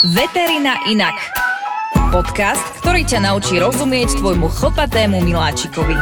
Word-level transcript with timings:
Veterina 0.00 0.80
inak. 0.88 1.12
Podcast, 2.08 2.64
ktorý 2.80 3.04
ťa 3.04 3.28
naučí 3.28 3.60
rozumieť 3.60 4.24
tvojmu 4.24 4.48
chlpatému 4.48 5.20
miláčikovi. 5.20 5.92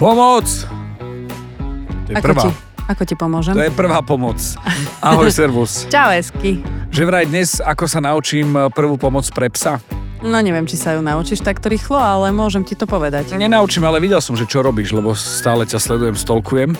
Pomoc! 0.00 0.48
To 0.48 2.08
je 2.08 2.16
Ako 2.16 2.24
prvá. 2.24 2.42
ti, 2.48 2.50
ako 2.88 3.02
ti 3.04 3.12
pomôžem? 3.12 3.52
To 3.52 3.68
je 3.68 3.76
prvá 3.76 4.00
pomoc. 4.00 4.40
Ahoj, 5.04 5.28
servus. 5.36 5.84
Čau, 5.92 6.16
Esky. 6.16 6.64
Že 6.88 7.02
vraj 7.04 7.28
dnes, 7.28 7.60
ako 7.60 7.84
sa 7.84 8.00
naučím 8.00 8.56
eh, 8.56 8.72
prvú 8.72 8.96
pomoc 8.96 9.28
pre 9.36 9.52
psa. 9.52 9.76
No 10.24 10.40
neviem, 10.40 10.64
či 10.64 10.80
sa 10.80 10.96
ju 10.96 11.04
naučíš 11.04 11.44
takto 11.44 11.68
rýchlo, 11.68 12.00
ale 12.00 12.32
môžem 12.32 12.64
ti 12.64 12.72
to 12.72 12.88
povedať. 12.88 13.36
Nenaučím, 13.36 13.84
ale 13.84 14.00
videl 14.00 14.24
som, 14.24 14.32
že 14.32 14.48
čo 14.48 14.64
robíš, 14.64 14.96
lebo 14.96 15.12
stále 15.12 15.68
ťa 15.68 15.76
sledujem, 15.76 16.16
stolkujem, 16.16 16.72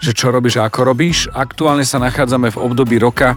že 0.00 0.16
čo 0.16 0.32
robíš 0.32 0.56
a 0.56 0.72
ako 0.72 0.88
robíš. 0.88 1.28
Aktuálne 1.36 1.84
sa 1.84 2.00
nachádzame 2.00 2.48
v 2.48 2.58
období 2.64 2.96
roka, 2.96 3.36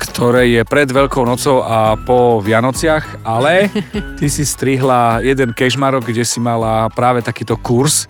ktoré 0.00 0.48
je 0.48 0.64
pred 0.64 0.88
Veľkou 0.88 1.28
nocou 1.28 1.60
a 1.60 1.92
po 2.00 2.40
Vianociach, 2.40 3.20
ale 3.20 3.68
ty 4.18 4.32
si 4.32 4.48
strihla 4.48 5.20
jeden 5.20 5.52
kešmarok, 5.52 6.08
kde 6.08 6.24
si 6.24 6.40
mala 6.40 6.88
práve 6.88 7.20
takýto 7.20 7.60
kurz, 7.60 8.08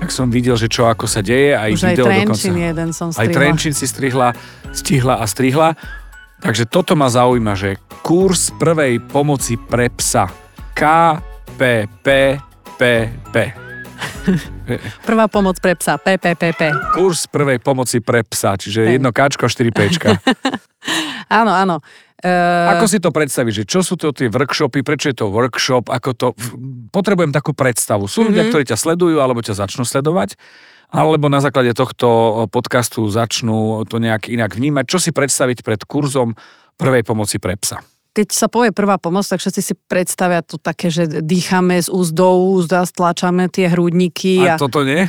tak 0.00 0.08
som 0.08 0.32
videl, 0.32 0.56
že 0.56 0.72
čo 0.72 0.88
ako 0.88 1.04
sa 1.04 1.20
deje, 1.20 1.52
aj 1.52 1.76
Už 1.76 1.84
aj 1.84 1.92
video 1.92 2.08
Trenčín 2.08 2.56
dokonca. 2.56 2.68
jeden 2.72 2.88
som 2.96 3.12
Aj 3.12 3.20
strihla. 3.20 3.36
Trenčín 3.36 3.76
si 3.76 3.84
strihla, 3.84 4.32
stihla 4.72 5.20
a 5.20 5.28
strihla. 5.28 5.76
Takže 6.40 6.64
toto 6.64 6.96
ma 6.96 7.12
zaujíma, 7.12 7.52
že 7.52 7.76
kurz 8.00 8.48
prvej 8.56 8.96
pomoci 9.12 9.60
pre 9.60 9.92
psa. 9.92 10.32
KPPPP. 10.72 12.08
Prvá 15.08 15.26
pomoc 15.26 15.56
pre 15.58 15.74
psa, 15.76 15.96
PPPP. 15.96 16.94
Kurs 16.94 17.26
prvej 17.30 17.58
pomoci 17.60 17.98
pre 18.02 18.24
psa, 18.24 18.56
čiže 18.56 18.96
jedno 18.96 19.10
Kčko 19.14 19.46
a 19.46 19.50
4 19.50 19.70
Pčka. 19.72 20.08
Áno, 21.30 21.54
áno. 21.54 21.78
Uh, 22.20 22.74
Ako 22.74 22.90
si 22.90 22.98
to 22.98 23.14
predstavíš, 23.14 23.62
že 23.62 23.64
čo 23.64 23.80
sú 23.86 23.94
to 23.94 24.10
tie 24.10 24.26
workshopy, 24.26 24.82
prečo 24.82 25.14
je 25.14 25.16
to 25.22 25.30
workshop, 25.30 25.86
ako 25.86 26.10
to... 26.12 26.26
Potrebujem 26.90 27.30
takú 27.30 27.54
predstavu. 27.54 28.10
Sú 28.10 28.26
ľudia, 28.26 28.50
ktorí 28.50 28.66
ťa 28.66 28.74
sledujú, 28.74 29.22
alebo 29.22 29.38
ťa 29.38 29.54
začnú 29.54 29.86
sledovať, 29.86 30.34
alebo 30.90 31.30
na 31.30 31.38
základe 31.38 31.70
tohto 31.70 32.08
podcastu 32.50 33.06
začnú 33.06 33.86
to 33.86 34.02
nejak 34.02 34.26
inak 34.26 34.58
vnímať. 34.58 34.84
Čo 34.90 34.98
si 34.98 35.10
predstaviť 35.14 35.62
pred 35.62 35.80
kurzom 35.86 36.34
prvej 36.76 37.06
pomoci 37.06 37.38
pre 37.38 37.54
psa? 37.54 37.78
Keď 38.10 38.28
sa 38.34 38.50
povie 38.50 38.74
prvá 38.74 38.98
pomoc, 38.98 39.22
tak 39.22 39.38
všetci 39.38 39.60
si 39.62 39.74
predstavia 39.86 40.42
to 40.42 40.58
také, 40.58 40.90
že 40.90 41.22
dýchame 41.22 41.78
z 41.78 41.86
úst 41.94 42.10
do 42.10 42.58
úst 42.58 42.70
a 42.74 42.82
stlačame 42.82 43.46
tie 43.46 43.70
hrudníky. 43.70 44.42
A 44.42 44.58
toto 44.58 44.82
nie? 44.82 45.06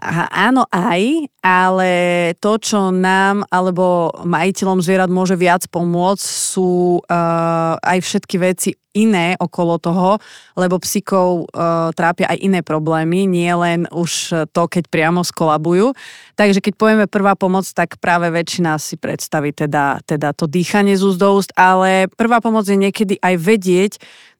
A 0.00 0.48
áno 0.48 0.64
aj, 0.72 1.28
ale 1.44 1.92
to, 2.40 2.56
čo 2.56 2.88
nám 2.88 3.44
alebo 3.52 4.08
majiteľom 4.24 4.80
zvierat 4.80 5.12
môže 5.12 5.36
viac 5.36 5.68
pomôcť, 5.68 6.24
sú 6.24 7.04
uh, 7.04 7.76
aj 7.76 7.98
všetky 8.00 8.36
veci 8.40 8.72
iné 8.90 9.38
okolo 9.38 9.78
toho, 9.78 10.18
lebo 10.58 10.82
psíkov 10.82 11.46
uh, 11.52 11.94
trápia 11.94 12.26
aj 12.26 12.42
iné 12.42 12.60
problémy, 12.64 13.22
nie 13.28 13.52
len 13.54 13.86
už 13.92 14.34
to, 14.50 14.62
keď 14.66 14.90
priamo 14.90 15.22
skolabujú. 15.22 15.94
Takže 16.34 16.58
keď 16.58 16.74
povieme 16.74 17.06
prvá 17.06 17.38
pomoc, 17.38 17.68
tak 17.70 18.02
práve 18.02 18.32
väčšina 18.32 18.80
si 18.82 18.98
predstaví 18.98 19.54
teda, 19.54 20.02
teda 20.02 20.34
to 20.34 20.50
dýchanie 20.50 20.98
z 20.98 21.06
úst 21.06 21.20
do 21.22 21.38
úst, 21.38 21.52
ale 21.54 22.10
prvá 22.18 22.42
pomoc 22.42 22.66
je 22.66 22.74
niekedy 22.74 23.20
aj 23.22 23.34
vedieť, 23.38 23.92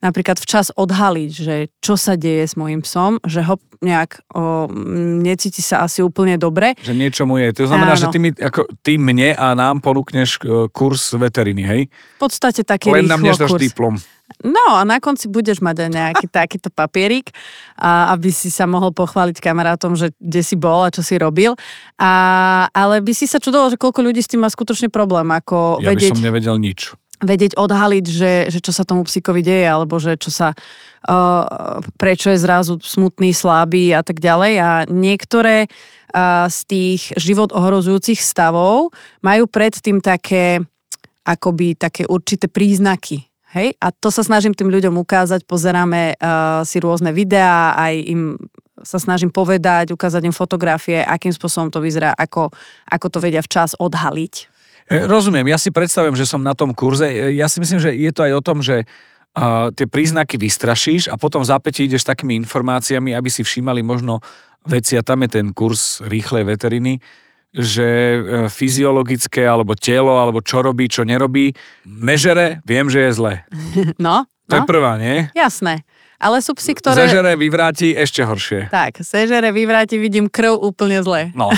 napríklad 0.03 0.41
včas 0.41 0.73
odhaliť, 0.75 1.31
že 1.31 1.55
čo 1.79 1.95
sa 1.95 2.19
deje 2.19 2.43
s 2.43 2.59
mojim 2.59 2.83
psom, 2.83 3.23
že 3.23 3.45
ho 3.45 3.55
nejak 3.79 4.19
o, 4.35 4.67
m, 4.67 5.23
necíti 5.51 5.67
sa 5.67 5.83
asi 5.83 5.99
úplne 5.99 6.39
dobre. 6.39 6.79
Že 6.79 6.95
niečo 6.95 7.27
mu 7.27 7.35
je. 7.35 7.51
To 7.59 7.67
znamená, 7.67 7.99
Áno. 7.99 7.99
že 7.99 8.07
ty, 8.07 8.17
mi, 8.23 8.31
ako, 8.31 8.71
ty 8.79 8.95
mne 8.95 9.35
a 9.35 9.51
nám 9.51 9.83
ponúkneš 9.83 10.39
e, 10.39 10.71
kurz 10.71 11.11
veteriny, 11.11 11.67
hej? 11.67 11.81
V 12.15 12.19
podstate 12.23 12.63
taký 12.63 12.87
Len 12.87 13.11
nám 13.11 13.19
než 13.19 13.35
diplom. 13.59 13.99
No 14.47 14.79
a 14.79 14.87
na 14.87 15.03
konci 15.03 15.27
budeš 15.27 15.59
mať 15.59 15.75
aj 15.83 15.89
nejaký 15.91 16.25
takýto 16.39 16.71
papierik, 16.71 17.35
a 17.75 18.15
aby 18.15 18.31
si 18.31 18.47
sa 18.47 18.63
mohol 18.63 18.95
pochváliť 18.95 19.43
kamarátom, 19.43 19.99
že 19.99 20.15
kde 20.23 20.39
si 20.39 20.55
bol 20.55 20.87
a 20.87 20.93
čo 20.95 21.03
si 21.03 21.19
robil. 21.19 21.59
A, 21.99 22.11
ale 22.71 23.03
by 23.03 23.11
si 23.11 23.27
sa 23.27 23.43
čudoval, 23.43 23.75
že 23.75 23.77
koľko 23.77 23.99
ľudí 23.99 24.23
s 24.23 24.31
tým 24.31 24.47
má 24.47 24.47
skutočne 24.47 24.87
problém, 24.87 25.27
ako 25.27 25.83
Ja 25.83 25.91
by 25.91 25.99
vedieť, 25.99 26.15
som 26.15 26.23
nevedel 26.23 26.55
nič. 26.55 26.95
Vedieť 27.21 27.53
odhaliť, 27.55 28.05
že, 28.05 28.33
že 28.49 28.59
čo 28.59 28.73
sa 28.73 28.83
tomu 28.83 29.05
psíkovi 29.05 29.45
deje, 29.45 29.65
alebo 29.69 30.01
že 30.01 30.17
čo 30.17 30.33
sa, 30.33 30.57
uh, 30.57 31.79
prečo 31.95 32.33
je 32.33 32.41
zrazu 32.41 32.81
smutný, 32.81 33.31
slabý 33.31 33.93
a 33.93 34.01
tak 34.01 34.17
ďalej. 34.17 34.53
A 34.57 34.69
niektoré 34.89 35.69
uh, 35.69 36.49
z 36.49 36.59
tých 36.65 37.01
život 37.15 37.53
ohrozujúcich 37.53 38.19
stavov 38.19 38.91
majú 39.21 39.45
predtým 39.45 40.01
také, 40.01 40.65
akoby 41.23 41.77
také 41.77 42.09
určité 42.09 42.49
príznaky. 42.49 43.29
Hej? 43.53 43.77
A 43.77 43.93
to 43.93 44.09
sa 44.09 44.25
snažím 44.25 44.57
tým 44.57 44.73
ľuďom 44.73 44.97
ukázať, 44.97 45.45
pozeráme 45.45 46.17
uh, 46.17 46.65
si 46.65 46.81
rôzne 46.81 47.13
videá, 47.13 47.77
aj 47.77 47.93
im 48.09 48.21
sa 48.81 48.97
snažím 48.97 49.29
povedať, 49.29 49.93
ukázať 49.93 50.25
im 50.25 50.33
fotografie, 50.33 51.05
akým 51.05 51.29
spôsobom 51.29 51.69
to 51.69 51.77
vyzerá, 51.77 52.17
ako, 52.17 52.49
ako 52.89 53.07
to 53.13 53.17
vedia 53.21 53.45
včas 53.45 53.77
odhaliť. 53.77 54.50
E, 54.91 55.07
Rozumiem, 55.07 55.47
ja 55.47 55.55
si 55.55 55.71
predstavujem, 55.71 56.19
že 56.19 56.27
som 56.27 56.43
na 56.43 56.51
tom 56.51 56.75
kurze. 56.75 57.07
E, 57.07 57.31
Ja 57.39 57.47
si 57.47 57.63
myslím, 57.63 57.79
že 57.79 57.95
je 57.95 58.11
to 58.11 58.27
aj 58.27 58.33
o 58.35 58.41
tom, 58.43 58.59
že 58.59 58.83
uh, 58.83 59.71
tie 59.71 59.87
príznaky 59.87 60.35
vystrašíš 60.35 61.07
a 61.07 61.15
potom 61.15 61.39
v 61.41 61.49
zápäti 61.49 61.87
ideš 61.87 62.03
takými 62.03 62.35
informáciami, 62.43 63.15
aby 63.15 63.31
si 63.31 63.47
všímali 63.47 63.79
možno 63.79 64.19
veci 64.67 64.99
a 64.99 65.01
tam 65.01 65.23
je 65.23 65.41
ten 65.41 65.47
kurz 65.55 66.03
rýchlej 66.05 66.43
veteriny, 66.45 67.01
že 67.51 67.83
e, 67.83 68.17
fyziologické, 68.47 69.43
alebo 69.43 69.75
telo, 69.75 70.15
alebo 70.21 70.39
čo 70.39 70.63
robí, 70.63 70.87
čo 70.87 71.03
nerobí. 71.03 71.51
Mežere, 71.83 72.63
viem, 72.63 72.87
že 72.87 73.09
je 73.09 73.11
zle. 73.11 73.33
No, 73.99 74.23
To 74.47 74.55
je 74.55 74.63
no 74.63 74.69
prvá, 74.69 74.95
nie? 74.99 75.27
jasné. 75.35 75.83
Ale 76.21 76.37
sú 76.45 76.53
psi, 76.53 76.77
ktoré... 76.77 77.09
Zežere, 77.09 77.33
vyvráti, 77.33 77.97
ešte 77.97 78.21
horšie. 78.21 78.69
Tak, 78.69 79.01
sežere, 79.01 79.49
vyvráti, 79.49 79.97
vidím 79.97 80.29
krv 80.29 80.53
úplne 80.61 81.01
zle. 81.01 81.33
No. 81.33 81.49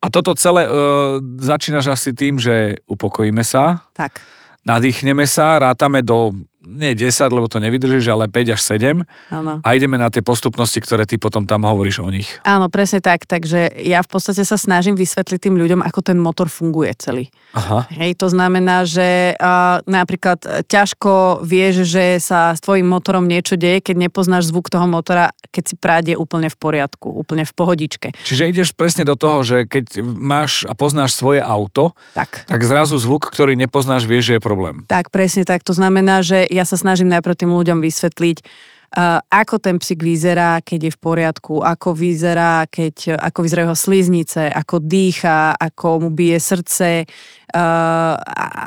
A 0.00 0.06
toto 0.08 0.32
celé 0.32 0.64
uh, 0.64 1.20
začínaš 1.36 1.92
asi 1.92 2.16
tým, 2.16 2.40
že 2.40 2.80
upokojíme 2.88 3.44
sa, 3.44 3.84
Tak, 3.92 4.16
nadýchneme 4.64 5.28
sa, 5.28 5.60
rátame 5.60 6.00
do, 6.00 6.32
nie 6.66 6.98
10, 6.98 7.30
lebo 7.30 7.46
to 7.46 7.62
nevydržíš, 7.62 8.10
ale 8.10 8.26
5 8.26 8.58
až 8.58 8.60
7 8.60 9.06
áno. 9.30 9.62
a 9.62 9.68
ideme 9.72 9.94
na 9.94 10.10
tie 10.10 10.20
postupnosti, 10.20 10.82
ktoré 10.82 11.06
ty 11.06 11.16
potom 11.16 11.46
tam 11.46 11.62
hovoríš 11.62 12.02
o 12.02 12.10
nich. 12.10 12.26
Áno, 12.42 12.66
presne 12.66 12.98
tak. 12.98 13.22
Takže 13.24 13.70
ja 13.86 14.02
v 14.02 14.08
podstate 14.10 14.42
sa 14.42 14.58
snažím 14.58 14.98
vysvetliť 14.98 15.38
tým 15.38 15.54
ľuďom, 15.54 15.80
ako 15.86 16.00
ten 16.02 16.18
motor 16.18 16.50
funguje 16.50 16.90
celý. 16.98 17.30
Aha. 17.54 17.86
Hej, 17.94 18.18
to 18.18 18.26
znamená, 18.28 18.82
že 18.82 19.38
uh, 19.38 19.80
napríklad 19.86 20.66
ťažko 20.66 21.40
vieš, 21.46 21.86
že 21.86 22.18
sa 22.18 22.52
s 22.52 22.60
tvojim 22.60 22.84
motorom 22.84 23.30
niečo 23.30 23.54
deje, 23.54 23.80
keď 23.80 24.10
nepoznáš 24.10 24.50
zvuk 24.50 24.66
toho 24.66 24.84
motora, 24.90 25.30
keď 25.54 25.64
si 25.64 25.74
práde 25.78 26.12
úplne 26.18 26.50
v 26.50 26.56
poriadku, 26.58 27.08
úplne 27.08 27.46
v 27.46 27.52
pohodičke. 27.54 28.08
Čiže 28.26 28.50
ideš 28.50 28.68
presne 28.74 29.06
do 29.06 29.14
toho, 29.14 29.46
že 29.46 29.70
keď 29.70 30.02
máš 30.02 30.66
a 30.66 30.74
poznáš 30.74 31.14
svoje 31.14 31.38
auto, 31.40 31.94
Tak. 32.18 32.50
tak 32.50 32.60
zrazu 32.66 32.98
zvuk, 32.98 33.30
ktorý 33.30 33.54
nepoznáš, 33.54 34.04
vieš, 34.04 34.34
že 34.34 34.34
je 34.36 34.42
problém. 34.42 34.82
Tak, 34.90 35.14
presne 35.14 35.46
tak. 35.46 35.62
To 35.62 35.72
znamená, 35.72 36.20
že 36.26 36.48
ja 36.56 36.64
sa 36.64 36.80
snažím 36.80 37.12
najprv 37.12 37.36
tým 37.36 37.52
ľuďom 37.52 37.84
vysvetliť, 37.84 38.36
uh, 38.40 39.20
ako 39.28 39.60
ten 39.60 39.76
psík 39.76 40.00
vyzerá, 40.00 40.64
keď 40.64 40.88
je 40.88 40.92
v 40.96 40.98
poriadku, 40.98 41.60
ako 41.60 41.92
vyzerá, 41.92 42.64
keď, 42.64 43.20
ako 43.20 43.38
vyzerajú 43.44 43.66
jeho 43.68 43.78
sliznice, 43.78 44.42
ako 44.48 44.80
dýcha, 44.80 45.52
ako 45.60 46.08
mu 46.08 46.10
bije 46.16 46.40
srdce, 46.40 47.04
uh, 47.04 48.14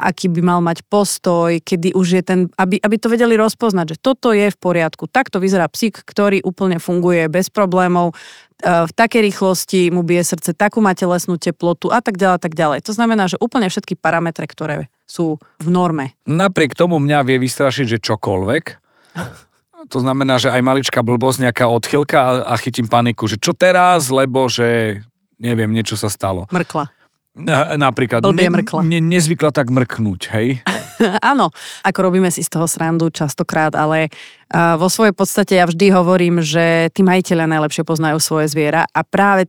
aký 0.06 0.30
by 0.30 0.42
mal 0.46 0.62
mať 0.62 0.86
postoj, 0.86 1.58
kedy 1.58 1.98
už 1.98 2.08
je 2.22 2.24
ten, 2.24 2.40
aby, 2.62 2.78
aby 2.78 2.96
to 3.02 3.10
vedeli 3.10 3.34
rozpoznať, 3.34 3.98
že 3.98 4.02
toto 4.06 4.30
je 4.30 4.54
v 4.54 4.58
poriadku. 4.62 5.10
Takto 5.10 5.42
vyzerá 5.42 5.66
psík, 5.66 6.06
ktorý 6.06 6.46
úplne 6.46 6.78
funguje 6.78 7.26
bez 7.26 7.50
problémov, 7.50 8.14
v 8.60 8.92
takej 8.92 9.24
rýchlosti 9.24 9.88
mu 9.88 10.04
bije 10.04 10.20
srdce, 10.20 10.52
takú 10.52 10.84
má 10.84 10.92
telesnú 10.92 11.40
teplotu 11.40 11.96
a 11.96 12.04
tak 12.04 12.20
ďalej, 12.20 12.44
tak 12.44 12.54
ďalej. 12.60 12.84
To 12.84 12.92
znamená, 12.92 13.32
že 13.32 13.40
úplne 13.40 13.72
všetky 13.72 13.96
parametre, 13.96 14.44
ktoré 14.44 14.92
sú 15.10 15.42
v 15.58 15.68
norme. 15.74 16.14
Napriek 16.30 16.78
tomu 16.78 17.02
mňa 17.02 17.26
vie 17.26 17.42
vystrašiť, 17.42 17.98
že 17.98 17.98
čokoľvek. 17.98 18.64
To 19.90 19.98
znamená, 19.98 20.38
že 20.38 20.54
aj 20.54 20.62
maličká 20.62 21.02
blbosť, 21.02 21.50
nejaká 21.50 21.66
odchylka 21.66 22.46
a, 22.46 22.54
chytím 22.62 22.86
paniku, 22.86 23.26
že 23.26 23.42
čo 23.42 23.58
teraz, 23.58 24.14
lebo 24.14 24.46
že 24.46 25.02
neviem, 25.42 25.72
niečo 25.72 25.98
sa 25.98 26.12
stalo. 26.12 26.46
Mrkla. 26.54 26.94
Na, 27.40 27.80
napríklad, 27.80 28.20
Blbie 28.20 28.52
mrkla. 28.52 28.84
ne, 28.84 29.00
nezvykla 29.00 29.56
tak 29.56 29.72
mrknúť, 29.72 30.22
hej? 30.36 30.60
Áno, 31.32 31.56
ako 31.88 32.00
robíme 32.12 32.28
si 32.28 32.44
z 32.44 32.52
toho 32.52 32.68
srandu 32.68 33.08
častokrát, 33.08 33.72
ale 33.80 34.12
uh, 34.52 34.76
vo 34.76 34.92
svojej 34.92 35.16
podstate 35.16 35.56
ja 35.56 35.64
vždy 35.64 35.96
hovorím, 35.96 36.44
že 36.44 36.92
tí 36.92 37.00
majiteľia 37.00 37.48
najlepšie 37.48 37.88
poznajú 37.88 38.20
svoje 38.20 38.52
zviera 38.52 38.84
a 38.92 39.02
práve 39.08 39.48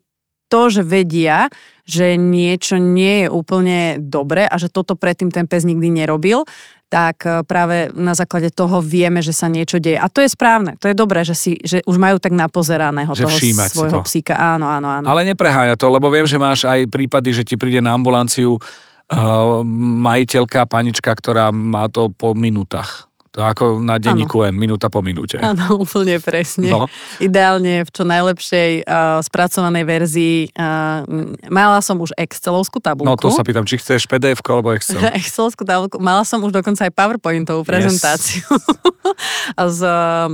to, 0.50 0.66
že 0.66 0.82
vedia, 0.82 1.46
že 1.86 2.18
niečo 2.18 2.82
nie 2.82 3.26
je 3.26 3.28
úplne 3.30 4.02
dobre 4.02 4.50
a 4.50 4.54
že 4.58 4.66
toto 4.66 4.98
predtým 4.98 5.30
ten 5.30 5.46
pes 5.46 5.62
nikdy 5.62 5.90
nerobil, 5.90 6.42
tak 6.90 7.22
e, 7.22 7.46
práve 7.46 7.94
na 7.94 8.18
základe 8.18 8.50
toho 8.50 8.82
vieme, 8.82 9.22
že 9.22 9.30
sa 9.30 9.46
niečo 9.46 9.78
deje. 9.78 9.94
A 9.94 10.10
to 10.10 10.26
je 10.26 10.30
správne, 10.30 10.74
to 10.82 10.90
je 10.90 10.94
dobré, 10.98 11.22
že, 11.22 11.38
si, 11.38 11.54
že 11.62 11.86
už 11.86 11.96
majú 12.02 12.18
tak 12.18 12.34
napozeraného 12.34 13.14
Že 13.14 13.30
toho 13.30 13.38
svojho 13.70 14.02
to. 14.02 14.06
psíka. 14.10 14.34
Áno, 14.34 14.66
áno, 14.66 14.90
áno. 14.90 15.06
Ale 15.06 15.22
nepreháňa 15.30 15.78
to, 15.78 15.86
lebo 15.86 16.10
viem, 16.10 16.26
že 16.26 16.36
máš 16.36 16.66
aj 16.66 16.90
prípady, 16.90 17.30
že 17.30 17.46
ti 17.46 17.54
príde 17.54 17.78
na 17.78 17.94
ambulanciu 17.94 18.58
uh, 18.58 19.62
majiteľka, 20.02 20.66
panička, 20.66 21.14
ktorá 21.14 21.54
má 21.54 21.86
to 21.86 22.10
po 22.10 22.34
minútach. 22.34 23.09
To 23.30 23.46
ako 23.46 23.78
na 23.78 23.94
denníku 24.02 24.42
M, 24.42 24.58
minúta 24.58 24.90
po 24.90 25.06
minúte. 25.06 25.38
Áno, 25.38 25.62
úplne 25.86 26.18
presne. 26.18 26.66
No. 26.66 26.90
Ideálne 27.22 27.86
v 27.86 27.90
čo 27.94 28.02
najlepšej 28.02 28.82
uh, 28.82 29.22
spracovanej 29.22 29.84
verzii. 29.86 30.38
Uh, 30.50 31.38
mala 31.46 31.78
som 31.78 31.94
už 32.02 32.10
Excelovskú 32.18 32.82
tabulku. 32.82 33.06
No 33.06 33.14
to 33.14 33.30
sa 33.30 33.46
pýtam, 33.46 33.62
či 33.62 33.78
chceš 33.78 34.10
pdf 34.10 34.42
alebo 34.50 34.74
Excel. 34.74 34.98
Excelovskú 35.22 35.62
tabulku. 35.62 36.02
Mala 36.02 36.26
som 36.26 36.42
už 36.42 36.50
dokonca 36.50 36.82
aj 36.82 36.90
PowerPointovú 36.90 37.62
prezentáciu 37.62 38.42
yes. 38.50 39.78
s, 39.78 39.80
uh, 39.86 40.26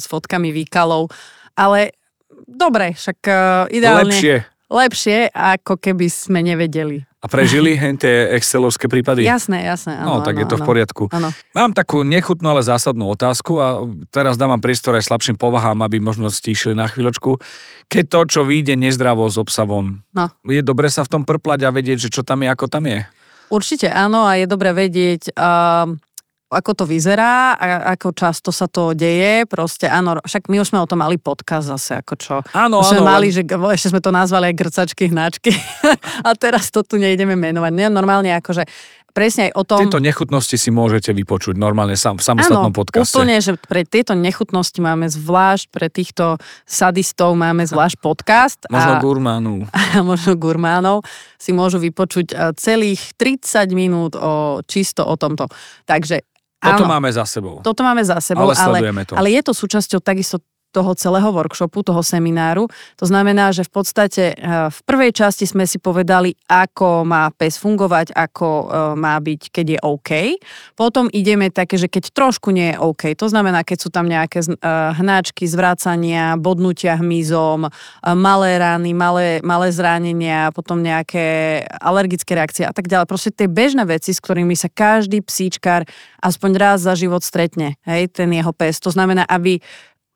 s 0.00 0.04
fotkami 0.08 0.56
výkalov. 0.56 1.12
Ale 1.52 1.92
dobre, 2.48 2.96
však 2.96 3.18
uh, 3.28 3.68
ideálne... 3.68 4.08
Lepšie. 4.08 4.36
Lepšie, 4.70 5.34
ako 5.34 5.76
keby 5.76 6.06
sme 6.08 6.40
nevedeli. 6.46 7.09
A 7.20 7.28
prežili 7.28 7.76
hen 7.76 8.00
tie 8.00 8.32
excelovské 8.32 8.88
prípady? 8.88 9.28
Jasné, 9.28 9.60
jasné. 9.68 9.92
Áno, 10.00 10.20
no, 10.20 10.24
tak 10.24 10.40
áno, 10.40 10.40
je 10.40 10.46
to 10.48 10.56
áno, 10.56 10.64
v 10.64 10.68
poriadku. 10.72 11.04
Áno. 11.12 11.28
Mám 11.52 11.76
takú 11.76 12.00
nechutnú, 12.00 12.48
ale 12.48 12.64
zásadnú 12.64 13.12
otázku 13.12 13.60
a 13.60 13.84
teraz 14.08 14.40
dávam 14.40 14.56
priestor 14.56 14.96
aj 14.96 15.04
slabším 15.04 15.36
povahám, 15.36 15.84
aby 15.84 16.00
možno 16.00 16.32
stíšili 16.32 16.72
na 16.72 16.88
chvíľočku. 16.88 17.36
Keď 17.92 18.04
to, 18.08 18.20
čo 18.24 18.40
vyjde 18.48 18.72
nezdravo 18.80 19.28
z 19.28 19.36
obsavom, 19.36 20.00
No. 20.16 20.32
je 20.48 20.64
dobre 20.64 20.88
sa 20.88 21.04
v 21.04 21.20
tom 21.20 21.22
prplať 21.28 21.68
a 21.68 21.74
vedieť, 21.76 22.08
že 22.08 22.12
čo 22.12 22.24
tam 22.24 22.40
je, 22.40 22.48
ako 22.48 22.72
tam 22.72 22.88
je? 22.88 23.04
Určite 23.50 23.90
áno 23.92 24.24
a 24.24 24.38
je 24.40 24.46
dobre 24.48 24.72
vedieť, 24.72 25.34
uh, 25.36 25.92
ako 26.50 26.82
to 26.82 26.84
vyzerá 26.84 27.54
a 27.54 27.94
ako 27.94 28.10
často 28.10 28.50
sa 28.50 28.66
to 28.66 28.90
deje. 28.90 29.46
Proste 29.46 29.86
áno, 29.86 30.18
však 30.18 30.50
my 30.50 30.58
už 30.58 30.74
sme 30.74 30.82
o 30.82 30.86
tom 30.90 30.98
mali 30.98 31.14
podcast 31.14 31.70
zase, 31.70 32.02
ako 32.02 32.14
čo. 32.18 32.34
Áno, 32.50 32.82
Už 32.82 32.98
sme 32.98 33.06
áno, 33.06 33.10
mali, 33.10 33.30
že 33.30 33.46
ešte 33.46 33.94
sme 33.94 34.02
to 34.02 34.10
nazvali 34.10 34.50
aj 34.50 34.54
grcačky, 34.58 35.04
hnačky. 35.14 35.54
a 36.26 36.30
teraz 36.34 36.74
to 36.74 36.82
tu 36.82 36.98
nejdeme 36.98 37.38
menovať. 37.38 37.70
Nie, 37.70 37.86
normálne 37.86 38.34
akože 38.34 38.66
presne 39.12 39.50
aj 39.50 39.52
o 39.58 39.62
tom... 39.66 39.78
Tieto 39.86 40.02
nechutnosti 40.02 40.54
si 40.54 40.70
môžete 40.70 41.10
vypočuť 41.14 41.58
normálne 41.58 41.98
sam, 41.98 42.16
v 42.18 42.24
samostatnom 42.24 42.70
Áno, 42.70 42.74
podcaste. 42.74 43.14
úplne, 43.14 43.42
že 43.42 43.58
pre 43.58 43.82
tieto 43.82 44.14
nechutnosti 44.14 44.78
máme 44.78 45.10
zvlášť, 45.10 45.66
pre 45.70 45.86
týchto 45.90 46.38
sadistov 46.64 47.34
máme 47.34 47.66
zvlášť 47.66 47.96
podcast. 47.98 48.58
Možno 48.74 48.98
a, 48.98 49.02
gurmánu. 49.02 49.54
a 49.98 50.02
možno 50.02 50.38
gurmánov 50.38 51.02
si 51.36 51.50
môžu 51.50 51.82
vypočuť 51.82 52.26
eh, 52.32 52.54
celých 52.54 53.14
30 53.18 53.70
minút 53.74 54.12
o, 54.14 54.62
čisto 54.64 55.02
o 55.06 55.14
tomto. 55.18 55.50
Takže 55.86 56.29
Toto 56.60 56.84
áno, 56.84 56.92
máme 56.92 57.08
za 57.08 57.24
sebou. 57.24 57.64
toto 57.64 57.80
máme 57.80 58.04
za 58.04 58.20
sebou, 58.20 58.52
Ale 58.52 58.84
ale, 58.84 59.04
to. 59.08 59.16
ale 59.16 59.32
je 59.32 59.40
to 59.40 59.52
súčasťou 59.56 60.04
takisto 60.04 60.44
toho 60.70 60.94
celého 60.94 61.30
workshopu, 61.34 61.82
toho 61.82 62.00
semináru. 62.00 62.70
To 62.96 63.06
znamená, 63.06 63.50
že 63.50 63.66
v 63.66 63.72
podstate 63.74 64.24
eh, 64.32 64.70
v 64.70 64.78
prvej 64.86 65.10
časti 65.10 65.44
sme 65.44 65.66
si 65.66 65.82
povedali, 65.82 66.34
ako 66.46 67.02
má 67.02 67.28
pes 67.34 67.58
fungovať, 67.58 68.14
ako 68.14 68.48
eh, 68.48 68.66
má 68.94 69.18
byť, 69.18 69.40
keď 69.50 69.66
je 69.76 69.78
OK. 69.82 70.10
Potom 70.78 71.10
ideme 71.10 71.50
také, 71.50 71.76
že 71.76 71.90
keď 71.90 72.14
trošku 72.14 72.54
nie 72.54 72.72
je 72.74 72.80
OK, 72.80 73.02
to 73.18 73.26
znamená, 73.26 73.66
keď 73.66 73.78
sú 73.82 73.88
tam 73.90 74.06
nejaké 74.06 74.46
eh, 74.46 74.54
hnáčky, 74.94 75.44
zvracania, 75.50 76.38
bodnutia 76.38 76.94
hmyzom, 76.96 77.66
malé 78.14 78.50
rány, 78.56 78.94
malé, 78.94 79.42
malé 79.42 79.74
zranenia, 79.74 80.54
potom 80.54 80.78
nejaké 80.78 81.60
alergické 81.82 82.38
reakcie 82.38 82.62
a 82.62 82.72
tak 82.72 82.86
ďalej. 82.86 83.10
Proste 83.10 83.30
tie 83.34 83.50
bežné 83.50 83.82
veci, 83.88 84.14
s 84.14 84.22
ktorými 84.22 84.54
sa 84.54 84.70
každý 84.70 85.24
psíčkar 85.24 85.88
aspoň 86.22 86.50
raz 86.60 86.78
za 86.84 86.94
život 86.94 87.24
stretne, 87.24 87.80
hej, 87.88 88.12
ten 88.12 88.30
jeho 88.30 88.52
pes. 88.52 88.78
To 88.84 88.92
znamená, 88.92 89.24
aby 89.26 89.58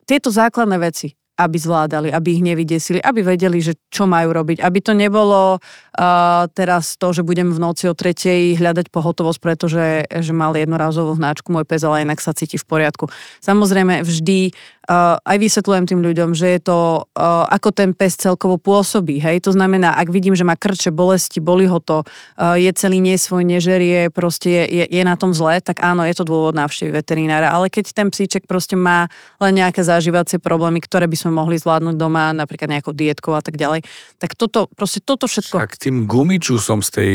tieto 0.04 0.28
základné 0.30 0.76
veci, 0.78 1.16
aby 1.34 1.58
zvládali, 1.58 2.14
aby 2.14 2.38
ich 2.38 2.42
nevydesili, 2.46 3.02
aby 3.02 3.26
vedeli, 3.26 3.58
že 3.58 3.74
čo 3.90 4.06
majú 4.06 4.30
robiť. 4.30 4.62
Aby 4.62 4.78
to 4.78 4.94
nebolo 4.94 5.58
uh, 5.58 6.46
teraz 6.54 6.94
to, 6.94 7.10
že 7.10 7.26
budem 7.26 7.50
v 7.50 7.58
noci 7.58 7.90
o 7.90 7.94
tretej 7.94 8.54
hľadať 8.54 8.86
pohotovosť, 8.94 9.38
pretože 9.42 10.06
že 10.06 10.32
mal 10.32 10.54
jednorazovú 10.54 11.18
hnáčku 11.18 11.50
môj 11.50 11.66
pes, 11.66 11.82
ale 11.82 12.06
inak 12.06 12.22
sa 12.22 12.30
cíti 12.30 12.54
v 12.54 12.66
poriadku. 12.66 13.10
Samozrejme, 13.42 14.06
vždy 14.06 14.54
uh, 14.88 15.16
aj 15.20 15.36
vysvetľujem 15.40 15.84
tým 15.88 16.00
ľuďom, 16.04 16.30
že 16.36 16.56
je 16.56 16.60
to, 16.64 17.04
uh, 17.04 17.44
ako 17.48 17.72
ten 17.72 17.90
pes 17.92 18.16
celkovo 18.16 18.60
pôsobí. 18.60 19.20
Hej? 19.20 19.44
To 19.48 19.56
znamená, 19.56 19.96
ak 19.96 20.12
vidím, 20.12 20.36
že 20.36 20.44
má 20.44 20.56
krče, 20.56 20.92
bolesti, 20.92 21.40
boli 21.40 21.64
ho 21.68 21.80
to, 21.80 22.04
uh, 22.04 22.56
je 22.56 22.70
celý 22.76 23.00
nesvoj, 23.00 23.44
nežerie, 23.44 24.08
proste 24.12 24.48
je, 24.48 24.64
je, 24.68 24.84
je 24.88 25.02
na 25.04 25.16
tom 25.16 25.32
zle, 25.32 25.60
tak 25.60 25.80
áno, 25.80 26.04
je 26.04 26.14
to 26.16 26.24
dôvod 26.28 26.56
návštevy 26.56 26.92
veterinára. 26.92 27.52
Ale 27.52 27.72
keď 27.72 27.92
ten 27.92 28.08
psíček 28.12 28.44
proste 28.44 28.76
má 28.76 29.08
len 29.40 29.56
nejaké 29.56 29.80
zažívacie 29.80 30.40
problémy, 30.40 30.80
ktoré 30.80 31.08
by 31.08 31.16
sme 31.16 31.32
mohli 31.32 31.56
zvládnuť 31.56 31.96
doma, 31.96 32.36
napríklad 32.36 32.68
nejakou 32.68 32.92
dietkou 32.92 33.32
a 33.34 33.42
tak 33.42 33.56
ďalej, 33.56 33.84
tak 34.20 34.36
toto, 34.36 34.68
proste 34.72 35.00
toto 35.00 35.24
všetko... 35.24 35.56
Tak 35.60 35.80
tým 35.80 36.04
gumičusom 36.08 36.82
z 36.82 36.90
tej 36.90 37.14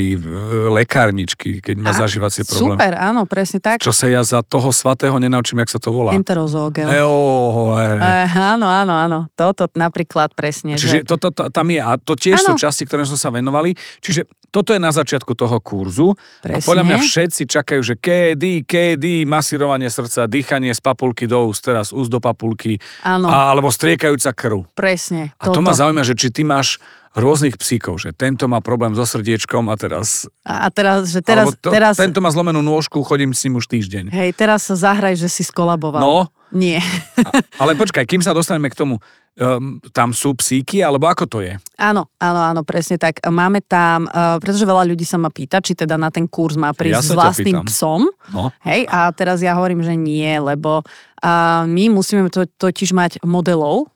lekárničky, 0.69 1.60
keď 1.60 1.75
má 1.80 1.92
zažívacie 1.92 2.48
problém. 2.48 2.80
Super, 2.80 2.94
áno, 2.95 3.27
presne 3.27 3.60
tak. 3.60 3.83
Čo 3.83 3.92
sa 3.92 4.07
ja 4.07 4.24
za 4.24 4.39
toho 4.45 4.71
svatého 4.71 5.19
nenaučím, 5.19 5.62
jak 5.62 5.71
sa 5.75 5.80
to 5.81 5.92
volá. 5.92 6.16
Enterozoogel. 6.16 6.88
Eo, 6.88 7.59
e. 7.76 8.00
Eh, 8.00 8.30
áno, 8.32 8.66
áno, 8.68 8.94
áno. 8.96 9.20
Toto 9.36 9.68
napríklad 9.76 10.32
presne. 10.34 10.80
Čiže 10.80 11.04
že... 11.04 11.08
to, 11.08 11.16
to, 11.20 11.30
tam 11.52 11.68
je, 11.70 11.80
a 11.82 12.00
to 12.00 12.16
tiež 12.16 12.40
sú 12.40 12.54
Áno. 12.56 12.62
časti, 12.62 12.88
ktoré 12.88 13.04
sme 13.04 13.20
sa 13.20 13.30
venovali. 13.30 13.76
Čiže 14.00 14.28
toto 14.50 14.74
je 14.74 14.82
na 14.82 14.90
začiatku 14.90 15.38
toho 15.38 15.62
kurzu. 15.62 16.18
A 16.42 16.58
Presne. 16.58 16.66
podľa 16.66 16.84
mňa 16.90 16.98
všetci 17.06 17.42
čakajú, 17.46 17.82
že 17.86 17.96
kedy, 18.02 18.66
kedy, 18.66 19.30
masírovanie 19.30 19.88
srdca, 19.94 20.26
dýchanie 20.26 20.74
z 20.74 20.82
papulky 20.82 21.30
do 21.30 21.54
úst, 21.54 21.62
teraz 21.62 21.94
úst 21.94 22.10
do 22.10 22.18
papulky, 22.18 22.82
Áno, 23.06 23.30
a, 23.30 23.54
alebo 23.54 23.70
striekajúca 23.70 24.34
krv. 24.34 24.66
presne. 24.74 25.38
A 25.38 25.54
to 25.54 25.62
ma 25.62 25.78
zaujíma, 25.78 26.02
že 26.02 26.18
či 26.18 26.34
ty 26.34 26.42
máš 26.42 26.82
rôznych 27.18 27.58
psíkov, 27.58 28.02
že 28.02 28.14
tento 28.14 28.46
má 28.46 28.62
problém 28.62 28.94
so 28.94 29.06
srdiečkom 29.06 29.66
a 29.70 29.76
teraz... 29.80 30.30
A 30.46 30.66
a 30.66 30.68
teraz, 30.70 31.10
že 31.10 31.22
teraz, 31.26 31.50
to, 31.58 31.74
teraz, 31.74 31.98
Tento 31.98 32.22
má 32.22 32.30
zlomenú 32.30 32.62
nôžku, 32.62 33.02
chodím 33.02 33.34
s 33.34 33.42
ním 33.48 33.58
už 33.58 33.66
týždeň. 33.66 34.14
hej, 34.14 34.30
teraz 34.38 34.70
sa 34.70 34.78
zahraj, 34.78 35.18
že 35.18 35.26
si 35.26 35.42
skolaboval. 35.42 36.02
No, 36.02 36.30
Nie. 36.54 36.82
a, 37.18 37.42
ale 37.62 37.74
počkaj, 37.74 38.06
kým 38.06 38.22
sa 38.22 38.34
dostaneme 38.34 38.70
k 38.70 38.78
tomu, 38.78 39.02
um, 39.38 39.82
tam 39.94 40.14
sú 40.14 40.36
psíky, 40.38 40.82
alebo 40.86 41.10
ako 41.10 41.26
to 41.26 41.40
je? 41.42 41.58
Áno, 41.78 42.10
áno, 42.22 42.42
áno, 42.46 42.62
presne 42.66 42.98
tak. 42.98 43.22
Máme 43.26 43.62
tam, 43.66 44.06
uh, 44.10 44.38
pretože 44.38 44.68
veľa 44.68 44.86
ľudí 44.90 45.06
sa 45.06 45.18
ma 45.18 45.32
pýta, 45.34 45.62
či 45.64 45.74
teda 45.74 45.98
na 45.98 46.10
ten 46.14 46.28
kurz 46.30 46.58
má 46.60 46.74
prísť 46.76 46.94
Ja 46.94 47.02
s 47.02 47.12
vlastným 47.14 47.66
psom. 47.70 48.10
No. 48.34 48.54
Hej, 48.66 48.86
a 48.90 49.10
teraz 49.16 49.42
ja 49.42 49.56
hovorím, 49.58 49.82
že 49.82 49.96
nie, 49.98 50.30
lebo 50.38 50.82
uh, 50.84 51.64
my 51.66 51.90
musíme 51.90 52.28
to, 52.30 52.46
totiž 52.46 52.94
mať 52.94 53.12
modelov, 53.26 53.90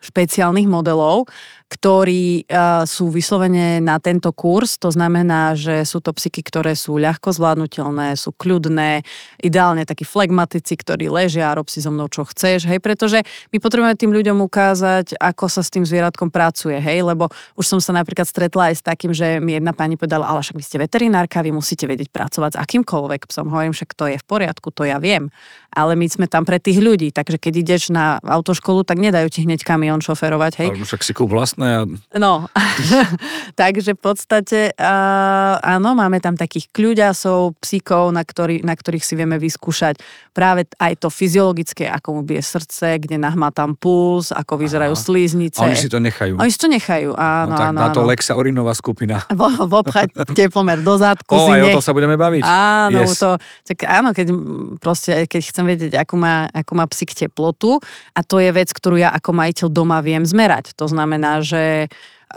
špeciálnych 0.00 0.64
modelov, 0.64 1.28
ktorí 1.70 2.50
uh, 2.50 2.82
sú 2.82 3.14
vyslovene 3.14 3.78
na 3.78 4.02
tento 4.02 4.34
kurz. 4.34 4.74
To 4.82 4.90
znamená, 4.90 5.54
že 5.54 5.86
sú 5.86 6.02
to 6.02 6.10
psyky, 6.10 6.42
ktoré 6.42 6.74
sú 6.74 6.98
ľahko 6.98 7.30
zvládnutelné, 7.30 8.18
sú 8.18 8.34
kľudné, 8.34 9.06
ideálne 9.38 9.86
takí 9.86 10.02
flegmatici, 10.02 10.74
ktorí 10.74 11.06
ležia 11.06 11.54
a 11.54 11.54
rob 11.54 11.70
si 11.70 11.78
so 11.78 11.94
mnou, 11.94 12.10
čo 12.10 12.26
chceš, 12.26 12.66
hej, 12.66 12.82
pretože 12.82 13.22
my 13.54 13.62
potrebujeme 13.62 13.94
tým 13.94 14.10
ľuďom 14.10 14.42
ukázať, 14.42 15.14
ako 15.22 15.46
sa 15.46 15.62
s 15.62 15.70
tým 15.70 15.86
zvieratkom 15.86 16.34
pracuje, 16.34 16.74
hej, 16.82 17.06
lebo 17.06 17.30
už 17.54 17.62
som 17.62 17.78
sa 17.78 17.94
napríklad 17.94 18.26
stretla 18.26 18.74
aj 18.74 18.74
s 18.74 18.82
takým, 18.82 19.14
že 19.14 19.38
mi 19.38 19.54
jedna 19.54 19.70
pani 19.70 19.94
povedala, 19.94 20.26
ale 20.26 20.42
však 20.42 20.58
vy 20.58 20.64
ste 20.66 20.76
veterinárka, 20.82 21.38
vy 21.38 21.54
musíte 21.54 21.86
vedieť 21.86 22.10
pracovať 22.10 22.58
s 22.58 22.60
akýmkoľvek 22.66 23.30
psom. 23.30 23.46
Hovorím, 23.46 23.70
však 23.70 23.94
to 23.94 24.10
je 24.10 24.18
v 24.18 24.26
poriadku, 24.26 24.74
to 24.74 24.90
ja 24.90 24.98
viem, 24.98 25.30
ale 25.70 25.94
my 25.94 26.10
sme 26.10 26.26
tam 26.26 26.42
pre 26.42 26.58
tých 26.58 26.82
ľudí, 26.82 27.14
takže 27.14 27.38
keď 27.38 27.54
ideš 27.62 27.82
na 27.94 28.18
autoškolu, 28.26 28.82
tak 28.82 28.98
nedajú 28.98 29.30
ti 29.30 29.46
hneď 29.46 29.62
kamión 29.62 30.02
šoferovať, 30.02 30.52
hej. 30.66 30.68
Alebo 30.74 30.82
však 30.82 31.06
si 31.06 31.14
kúp 31.14 31.30
vlastné 31.60 31.68
a 31.68 32.18
No, 32.18 32.48
takže 33.60 33.94
v 33.94 34.00
podstate 34.00 34.60
uh, 34.74 35.56
áno, 35.60 35.94
máme 35.94 36.18
tam 36.18 36.34
takých 36.34 36.72
kľuďasov, 36.72 37.60
psíkov, 37.60 38.10
na, 38.10 38.24
ktorý, 38.24 38.64
na 38.64 38.74
ktorých 38.74 39.04
si 39.04 39.14
vieme 39.14 39.36
vyskúšať 39.36 40.00
práve 40.34 40.66
aj 40.78 40.98
to 41.00 41.08
fyziologické, 41.10 41.86
ako 41.86 42.20
mu 42.20 42.22
bije 42.26 42.42
srdce, 42.42 42.98
kde 42.98 43.20
nahmá 43.20 43.50
tam 43.54 43.76
puls, 43.76 44.32
ako 44.32 44.56
vyzerajú 44.58 44.94
Aha. 44.94 45.02
slíznice. 45.04 45.60
a 45.60 45.68
oni 45.70 45.78
si 45.78 45.88
to 45.90 45.98
nechajú. 46.02 46.34
Oni 46.38 46.50
si 46.50 46.58
to 46.60 46.68
nechajú, 46.70 47.14
áno, 47.14 47.52
no, 47.54 47.58
tak 47.58 47.68
áno, 47.70 47.78
na 47.78 47.88
to 47.92 48.00
áno. 48.02 48.08
Lexa 48.10 48.32
Orinová 48.34 48.72
skupina. 48.74 49.22
Vo- 49.38 49.68
Vopchať 49.70 50.34
teplomer 50.34 50.80
do 50.82 50.94
zadku 50.98 51.36
O, 51.36 51.46
si 51.46 51.50
aj 51.54 51.62
o 51.70 51.78
to 51.78 51.82
sa 51.84 51.92
budeme 51.94 52.16
baviť. 52.18 52.42
Áno, 52.46 53.02
Yes. 53.06 53.16
to, 53.22 53.38
tak 53.64 53.86
áno, 53.86 54.10
keď 54.12 54.26
proste, 54.82 55.24
keď 55.30 55.40
chcem 55.40 55.64
vedieť, 55.66 55.92
akú 55.98 56.18
má, 56.18 56.50
akú 56.50 56.74
má 56.74 56.84
psík 56.90 57.14
teplotu 57.14 57.78
a 58.14 58.20
to 58.22 58.42
je 58.42 58.50
vec, 58.50 58.68
ktorú 58.70 58.98
ja 59.00 59.10
ako 59.14 59.30
majiteľ 59.34 59.66
doma 59.70 59.98
viem 60.04 60.22
zmerať. 60.26 60.74
To 60.76 60.86
znamená, 60.90 61.40
že 61.42 61.49
e, 61.56 61.88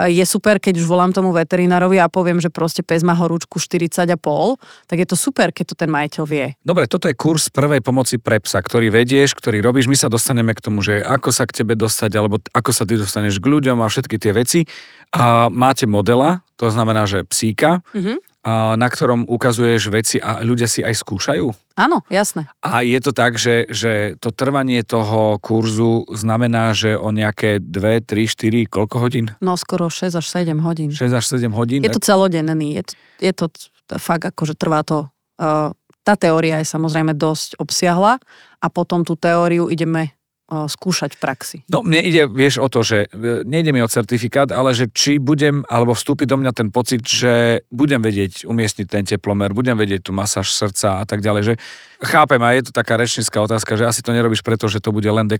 je 0.10 0.25
super, 0.25 0.58
keď 0.58 0.82
už 0.82 0.89
volám 0.89 1.13
tomu 1.13 1.29
veterinárovi 1.29 2.01
a 2.01 2.10
poviem, 2.10 2.41
že 2.41 2.50
proste 2.50 2.82
pes 2.82 3.05
má 3.05 3.13
horúčku 3.13 3.62
40 3.62 4.10
a 4.10 4.17
pol, 4.17 4.58
tak 4.89 5.05
je 5.05 5.08
to 5.08 5.13
super, 5.13 5.53
keď 5.53 5.65
to 5.70 5.75
ten 5.77 5.89
majiteľ 5.93 6.24
vie. 6.25 6.58
Dobre, 6.65 6.89
toto 6.89 7.05
je 7.05 7.13
kurz 7.13 7.53
prvej 7.53 7.86
pomoci 7.86 8.17
pre 8.17 8.41
psa, 8.41 8.65
ktorý 8.65 8.89
vedieš, 8.89 9.38
ktorý 9.38 9.62
robíš. 9.62 9.86
My 9.86 9.93
sa 9.93 10.10
dostaneme 10.10 10.58
k 10.58 10.65
tomu, 10.65 10.82
že 10.82 10.98
ako 10.98 11.29
sa 11.29 11.46
k 11.46 11.62
tebe 11.62 11.77
dostať, 11.77 12.12
alebo 12.17 12.41
ako 12.58 12.72
sa 12.74 12.89
ty 12.89 12.98
dostaneš 12.98 13.38
k 13.38 13.46
ľuďom 13.46 13.86
a 13.86 13.88
všetky 13.91 14.17
tie 14.17 14.34
veci. 14.34 14.65
A 15.13 15.53
máte 15.53 15.86
modela, 15.86 16.41
to 16.58 16.74
znamená, 16.74 17.05
že 17.05 17.22
psíka, 17.29 17.86
Mhm. 17.93 18.32
Na 18.51 18.88
ktorom 18.91 19.23
ukazuješ 19.23 19.88
veci 19.88 20.17
a 20.19 20.43
ľudia 20.43 20.67
si 20.67 20.83
aj 20.83 21.00
skúšajú? 21.00 21.47
Áno, 21.79 22.03
jasné. 22.12 22.51
A 22.59 22.83
je 22.83 23.00
to 23.00 23.15
tak, 23.15 23.39
že, 23.39 23.65
že 23.71 24.19
to 24.19 24.35
trvanie 24.35 24.83
toho 24.83 25.39
kurzu 25.39 26.03
znamená, 26.12 26.75
že 26.75 27.00
o 27.00 27.09
nejaké 27.15 27.63
2, 27.63 28.03
3, 28.03 28.67
4, 28.67 28.67
koľko 28.67 28.95
hodín? 29.00 29.25
No 29.39 29.55
skoro 29.55 29.88
6 29.88 30.19
až 30.19 30.25
7 30.27 30.59
hodín. 30.59 30.91
6 30.91 31.01
až 31.07 31.23
7 31.23 31.50
hodín? 31.55 31.81
Je 31.88 31.89
to 31.89 32.03
celodenný, 32.03 32.83
je, 32.83 32.83
je 33.23 33.33
to 33.33 33.47
fakt 33.95 34.27
akože 34.27 34.59
trvá 34.59 34.83
to. 34.83 35.07
Uh, 35.39 35.71
tá 36.03 36.19
teória 36.19 36.59
je 36.59 36.67
samozrejme 36.67 37.15
dosť 37.15 37.57
obsiahla 37.57 38.19
a 38.59 38.67
potom 38.67 39.07
tú 39.07 39.15
teóriu 39.15 39.71
ideme 39.71 40.12
skúšať 40.51 41.17
v 41.17 41.19
praxi. 41.19 41.57
No 41.71 41.81
mne 41.81 42.03
ide, 42.03 42.27
vieš, 42.27 42.59
o 42.59 42.67
to, 42.67 42.83
že 42.83 43.07
e, 43.09 43.41
nejde 43.47 43.71
mi 43.71 43.79
o 43.79 43.89
certifikát, 43.89 44.51
ale 44.51 44.75
že 44.75 44.91
či 44.91 45.17
budem, 45.17 45.63
alebo 45.71 45.95
vstúpi 45.95 46.27
do 46.27 46.35
mňa 46.35 46.51
ten 46.51 46.69
pocit, 46.69 47.01
že 47.07 47.63
budem 47.71 48.03
vedieť 48.03 48.45
umiestniť 48.45 48.88
ten 48.88 49.03
teplomer, 49.07 49.55
budem 49.55 49.79
vedieť 49.79 50.05
tú 50.05 50.12
masáž 50.12 50.51
srdca 50.51 51.01
a 51.01 51.05
tak 51.07 51.23
ďalej, 51.23 51.41
že 51.43 51.53
chápem 52.03 52.43
a 52.43 52.53
je 52.53 52.69
to 52.69 52.71
taká 52.75 53.00
rečnická 53.00 53.39
otázka, 53.39 53.79
že 53.79 53.88
asi 53.88 54.03
to 54.03 54.12
nerobíš 54.12 54.43
preto, 54.43 54.67
že 54.67 54.83
to 54.83 54.91
bude 54.91 55.07
len 55.07 55.25
e, 55.25 55.38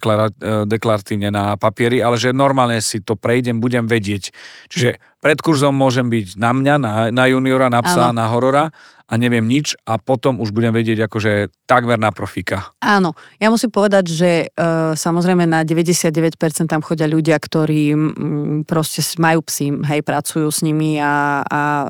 deklaratívne 0.65 1.29
na 1.29 1.60
papieri, 1.60 2.00
ale 2.00 2.15
že 2.15 2.31
normálne 2.31 2.79
si 2.79 3.03
to 3.03 3.19
prejdem, 3.19 3.60
budem 3.60 3.86
vedieť. 3.86 4.31
Čiže 4.72 5.12
pred 5.24 5.39
kurzom 5.39 5.72
môžem 5.72 6.12
byť 6.12 6.36
na 6.36 6.51
mňa, 6.51 6.75
na, 6.84 6.94
na 7.15 7.25
juniora, 7.32 7.72
na 7.72 7.80
psa, 7.80 8.12
Áno. 8.12 8.20
na 8.20 8.27
horora 8.27 8.75
a 9.13 9.20
neviem 9.20 9.46
nič 9.46 9.77
a 9.86 10.01
potom 10.01 10.42
už 10.42 10.50
budem 10.50 10.74
vedieť 10.74 11.06
akože 11.06 11.53
takmer 11.70 12.01
na 12.01 12.10
profika. 12.10 12.74
Áno, 12.82 13.13
ja 13.38 13.53
musím 13.53 13.70
povedať, 13.70 14.10
že 14.10 14.30
e, 14.50 14.58
samozrejme 14.98 15.46
na 15.46 15.62
99% 15.62 16.34
tam 16.65 16.82
chodia 16.82 17.06
ľudia, 17.06 17.38
ktorí 17.38 17.94
m, 17.94 18.65
proste 18.65 19.06
majú 19.22 19.46
psy, 19.46 19.70
hej, 19.86 20.01
pracujú 20.01 20.50
s 20.50 20.65
nimi 20.65 20.98
a, 20.98 21.46
a 21.46 21.62
e, 21.62 21.86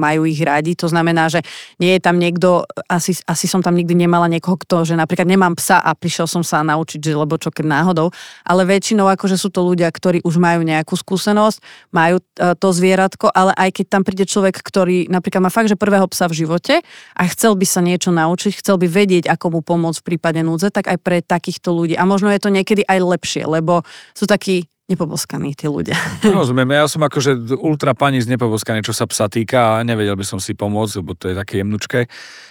majú 0.00 0.24
ich 0.24 0.40
radi. 0.40 0.72
To 0.80 0.88
znamená, 0.88 1.28
že 1.28 1.44
nie 1.76 1.98
je 1.98 2.00
tam 2.00 2.16
niekto, 2.16 2.64
asi, 2.88 3.20
asi 3.28 3.44
som 3.44 3.60
tam 3.60 3.76
nikdy 3.76 3.92
nemala 3.92 4.30
niekoho, 4.32 4.56
kto, 4.56 4.88
že 4.88 4.96
napríklad 4.96 5.28
nemám 5.28 5.52
psa 5.60 5.76
a 5.76 5.92
prišiel 5.92 6.24
som 6.24 6.40
sa 6.40 6.64
naučiť, 6.64 7.04
že 7.04 7.12
lebo 7.12 7.36
čo 7.36 7.52
keď 7.52 7.68
náhodou, 7.68 8.08
ale 8.48 8.64
väčšinou 8.64 9.12
akože 9.12 9.36
sú 9.36 9.52
to 9.52 9.60
ľudia, 9.60 9.92
ktorí 9.92 10.24
už 10.24 10.40
majú 10.40 10.64
nejakú 10.64 10.96
skúsenosť, 10.96 11.92
majú 11.92 12.16
e, 12.16 12.54
to 12.56 12.68
zvieratko, 12.72 13.30
ale 13.30 13.52
aj 13.54 13.70
keď 13.80 13.86
tam 13.86 14.02
príde 14.02 14.24
človek, 14.24 14.58
ktorý 14.58 15.06
napríklad 15.12 15.44
má 15.44 15.50
fakt, 15.52 15.68
že 15.68 15.78
prvého 15.78 16.08
psa 16.08 16.26
v 16.26 16.44
živote, 16.44 16.80
a 17.14 17.22
chcel 17.28 17.54
by 17.54 17.66
sa 17.68 17.84
niečo 17.84 18.10
naučiť, 18.10 18.58
chcel 18.58 18.80
by 18.80 18.88
vedieť, 18.88 19.28
ako 19.28 19.58
mu 19.58 19.60
pomôcť 19.60 20.00
v 20.00 20.08
prípade 20.14 20.40
núdze, 20.40 20.72
tak 20.72 20.88
aj 20.88 20.98
pre 20.98 21.20
takýchto 21.20 21.70
ľudí. 21.70 21.94
A 21.94 22.08
možno 22.08 22.32
je 22.32 22.40
to 22.40 22.50
niekedy 22.50 22.82
aj 22.88 22.98
lepšie, 22.98 23.44
lebo 23.44 23.84
sú 24.16 24.24
takí 24.26 24.72
nepoboskaní 24.90 25.54
tí 25.54 25.70
ľudia. 25.70 25.96
Rozumiem, 26.26 26.74
ja 26.74 26.84
som 26.90 27.00
akože 27.00 27.56
ultra 27.56 27.96
pani 27.96 28.20
z 28.20 28.28
nepoboskaný, 28.28 28.84
čo 28.84 28.92
sa 28.92 29.08
psa 29.08 29.30
týka 29.30 29.78
a 29.78 29.86
nevedel 29.86 30.18
by 30.18 30.26
som 30.26 30.42
si 30.42 30.52
pomôcť, 30.52 30.94
lebo 31.00 31.16
to 31.16 31.32
je 31.32 31.34
také 31.38 31.62
jemnučké. 31.62 32.10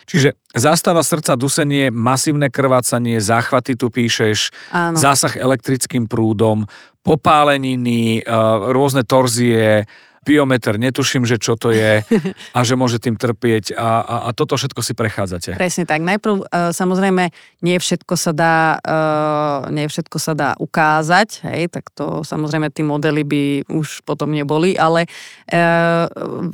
Čiže 0.10 0.40
zástava 0.56 1.06
srdca, 1.06 1.38
dusenie, 1.38 1.94
masívne 1.94 2.50
krvácanie, 2.50 3.22
záchvaty 3.22 3.78
tu 3.78 3.94
píšeš, 3.94 4.50
Áno. 4.74 4.98
zásah 4.98 5.38
elektrickým 5.38 6.10
prúdom, 6.10 6.66
popáleniny, 7.06 8.26
rôzne 8.72 9.06
torzie, 9.06 9.86
biometer, 10.22 10.78
netuším, 10.78 11.26
že 11.26 11.42
čo 11.42 11.58
to 11.58 11.74
je 11.74 12.06
a 12.58 12.60
že 12.62 12.78
môže 12.78 13.02
tým 13.02 13.18
trpieť 13.18 13.74
a, 13.74 14.02
a, 14.02 14.16
a 14.28 14.30
toto 14.38 14.54
všetko 14.54 14.82
si 14.86 14.94
prechádzate. 14.94 15.58
Presne 15.58 15.90
tak. 15.90 16.06
Najprv 16.06 16.46
uh, 16.46 16.70
samozrejme 16.70 17.34
nie 17.66 17.78
všetko 17.82 18.14
sa 18.14 18.32
dá, 18.32 18.78
uh, 18.78 19.74
nie 19.74 19.90
všetko 19.90 20.18
sa 20.22 20.38
dá 20.38 20.50
ukázať, 20.62 21.42
hej, 21.50 21.74
tak 21.74 21.90
to 21.98 22.22
samozrejme 22.22 22.70
tí 22.70 22.86
modely 22.86 23.26
by 23.26 23.44
už 23.74 24.06
potom 24.06 24.30
neboli, 24.30 24.78
ale 24.78 25.10
uh, 25.10 26.06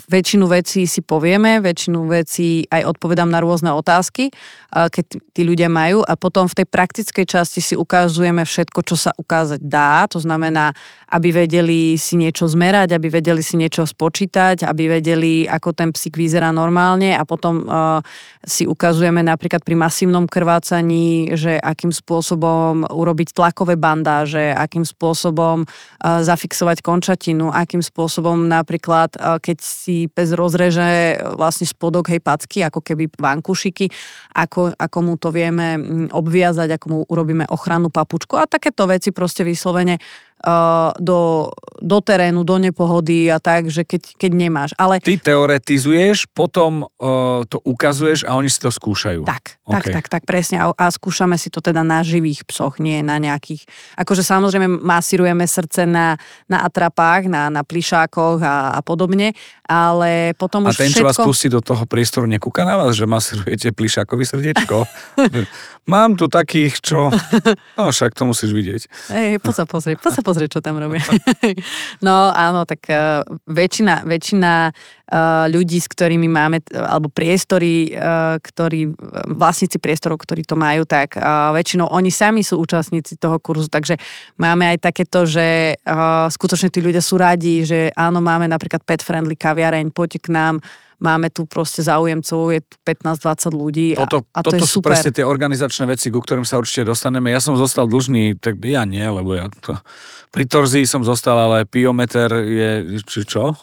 väčšinu 0.08 0.48
vecí 0.48 0.88
si 0.88 1.04
povieme, 1.04 1.60
väčšinu 1.60 2.08
vecí 2.08 2.64
aj 2.72 2.88
odpovedám 2.96 3.28
na 3.28 3.44
rôzne 3.44 3.76
otázky, 3.76 4.32
keď 4.68 5.06
tí 5.32 5.42
ľudia 5.48 5.72
majú 5.72 6.04
a 6.04 6.20
potom 6.20 6.46
v 6.46 6.62
tej 6.62 6.68
praktickej 6.68 7.26
časti 7.26 7.64
si 7.64 7.74
ukazujeme 7.74 8.44
všetko, 8.44 8.80
čo 8.84 8.96
sa 9.00 9.12
ukázať 9.16 9.64
dá, 9.64 10.06
to 10.12 10.20
znamená, 10.20 10.76
aby 11.08 11.32
vedeli 11.32 11.96
si 11.96 12.20
niečo 12.20 12.46
zmerať, 12.46 12.94
aby 12.94 13.08
vedeli 13.08 13.40
si 13.40 13.57
niečo 13.58 13.90
spočítať, 13.90 14.62
aby 14.62 15.02
vedeli, 15.02 15.50
ako 15.50 15.74
ten 15.74 15.90
psík 15.90 16.14
vyzerá 16.14 16.54
normálne. 16.54 17.18
A 17.18 17.26
potom 17.26 17.66
uh, 17.66 18.00
si 18.46 18.70
ukazujeme 18.70 19.26
napríklad 19.26 19.66
pri 19.66 19.74
masívnom 19.74 20.30
krvácaní, 20.30 21.34
že 21.34 21.58
akým 21.58 21.90
spôsobom 21.90 22.86
urobiť 22.86 23.34
tlakové 23.34 23.74
bandáže, 23.74 24.54
akým 24.54 24.86
spôsobom 24.86 25.66
uh, 25.66 26.22
zafixovať 26.22 26.86
končatinu, 26.86 27.50
akým 27.50 27.82
spôsobom 27.82 28.46
napríklad, 28.46 29.18
uh, 29.18 29.42
keď 29.42 29.58
si 29.60 30.06
pes 30.08 30.38
rozreže 30.38 31.18
vlastne 31.34 31.66
spodok 31.66 32.14
hej 32.14 32.22
packy, 32.22 32.62
ako 32.62 32.86
keby 32.86 33.10
vankušiky, 33.18 33.90
ako, 34.38 34.78
ako 34.78 34.98
mu 35.02 35.18
to 35.18 35.34
vieme 35.34 35.82
obviazať, 36.14 36.78
ako 36.78 36.86
mu 36.86 36.98
urobíme 37.10 37.50
ochrannú 37.50 37.90
papučku 37.90 38.38
a 38.38 38.46
takéto 38.46 38.86
veci 38.86 39.10
proste 39.10 39.42
vyslovene 39.42 39.98
do, 41.02 41.50
do 41.82 41.98
terénu, 41.98 42.46
do 42.46 42.62
nepohody 42.62 43.28
a 43.34 43.42
tak, 43.42 43.74
že 43.74 43.82
keď, 43.82 44.16
keď 44.22 44.32
nemáš. 44.38 44.72
Ale... 44.78 45.02
Ty 45.02 45.18
teoretizuješ, 45.18 46.30
potom 46.30 46.86
uh, 46.86 47.42
to 47.50 47.58
ukazuješ 47.66 48.24
a 48.30 48.38
oni 48.38 48.46
si 48.48 48.62
to 48.62 48.70
skúšajú. 48.70 49.26
Tak, 49.26 49.58
okay. 49.66 49.74
tak, 49.74 49.86
tak, 49.90 50.06
tak, 50.08 50.24
presne. 50.30 50.62
A, 50.62 50.70
a 50.78 50.86
skúšame 50.94 51.42
si 51.42 51.50
to 51.50 51.58
teda 51.58 51.82
na 51.82 52.06
živých 52.06 52.46
psoch, 52.46 52.78
nie 52.78 53.02
na 53.02 53.18
nejakých... 53.18 53.66
Akože 53.98 54.22
samozrejme 54.22 54.70
masírujeme 54.70 55.44
srdce 55.50 55.90
na, 55.90 56.22
na 56.46 56.64
atrapách, 56.64 57.26
na, 57.26 57.50
na 57.50 57.66
plišákoch 57.66 58.40
a, 58.46 58.78
a 58.78 58.80
podobne, 58.86 59.34
ale 59.66 60.38
potom 60.38 60.70
a 60.70 60.72
už 60.72 60.78
ten, 60.78 60.94
všetko... 60.94 61.02
čo 61.02 61.10
vás 61.10 61.18
pustí 61.18 61.48
do 61.50 61.60
toho 61.66 61.84
priestoru, 61.90 62.30
nekúka 62.30 62.62
na 62.62 62.78
vás, 62.78 62.94
že 62.94 63.10
masírujete 63.10 63.74
plišákovi 63.74 64.24
srdiečko? 64.24 64.86
Mám 65.92 66.20
tu 66.20 66.28
takých, 66.28 66.84
čo... 66.84 67.10
No 67.80 67.94
však 67.94 68.18
to 68.18 68.28
musíš 68.28 68.52
vidieť. 68.52 68.82
Ej, 69.14 69.32
poď 69.40 69.64
sa 69.64 69.66
pozrieť, 69.70 69.98
poď 70.02 70.14
sa 70.20 70.22
pozrieť, 70.28 70.60
čo 70.60 70.66
tam 70.66 70.84
robia. 70.84 71.00
no 72.06 72.28
áno, 72.36 72.68
tak 72.68 72.84
uh, 72.92 73.24
väčšina, 73.48 74.04
väčšina 74.04 74.52
uh, 74.68 75.48
ľudí, 75.48 75.80
s 75.80 75.88
ktorými 75.88 76.28
máme, 76.28 76.60
alebo 76.76 77.08
priestory, 77.08 77.96
uh, 77.96 78.36
ktorí, 78.44 78.92
vlastníci 79.32 79.80
priestorov, 79.80 80.20
ktorí 80.20 80.44
to 80.44 80.60
majú, 80.60 80.84
tak 80.84 81.16
väčšinou 81.56 81.88
oni 81.88 82.12
sami 82.12 82.42
sú 82.44 82.60
účastníci 82.60 83.16
toho 83.16 83.40
kurzu, 83.40 83.72
takže 83.72 83.96
máme 84.36 84.68
aj 84.76 84.92
takéto, 84.92 85.24
že 85.24 85.78
skutočne 86.32 86.74
tí 86.74 86.84
ľudia 86.84 87.00
sú 87.00 87.16
radi, 87.16 87.64
že 87.64 87.94
áno, 87.94 88.20
máme 88.20 88.50
napríklad 88.50 88.84
pet-friendly 88.84 89.38
kaviareň, 89.38 89.94
poďte 89.94 90.28
k 90.28 90.34
nám, 90.34 90.56
máme 90.98 91.30
tu 91.30 91.46
proste 91.46 91.86
záujemcov, 91.86 92.40
je 92.58 92.62
15-20 92.86 93.54
ľudí 93.54 93.88
a, 93.94 94.06
toto, 94.06 94.26
a 94.34 94.40
to 94.42 94.50
toto 94.50 94.58
je 94.58 94.62
sú 94.66 94.82
super. 94.82 94.94
presne 94.94 95.14
tie 95.14 95.26
organizačné 95.26 95.86
veci, 95.86 96.10
ku 96.10 96.22
ktorým 96.22 96.46
sa 96.46 96.58
určite 96.58 96.90
dostaneme. 96.90 97.30
Ja 97.30 97.42
som 97.42 97.54
zostal 97.54 97.86
dlžný, 97.86 98.38
tak 98.42 98.58
ja 98.66 98.84
nie, 98.84 99.06
lebo 99.06 99.38
ja 99.38 99.50
to, 99.62 99.78
pri 100.34 100.50
torzii 100.50 100.90
som 100.90 101.06
zostal, 101.06 101.38
ale 101.38 101.70
piometer 101.70 102.34
je, 102.42 102.70
či 103.06 103.26
čo? 103.26 103.54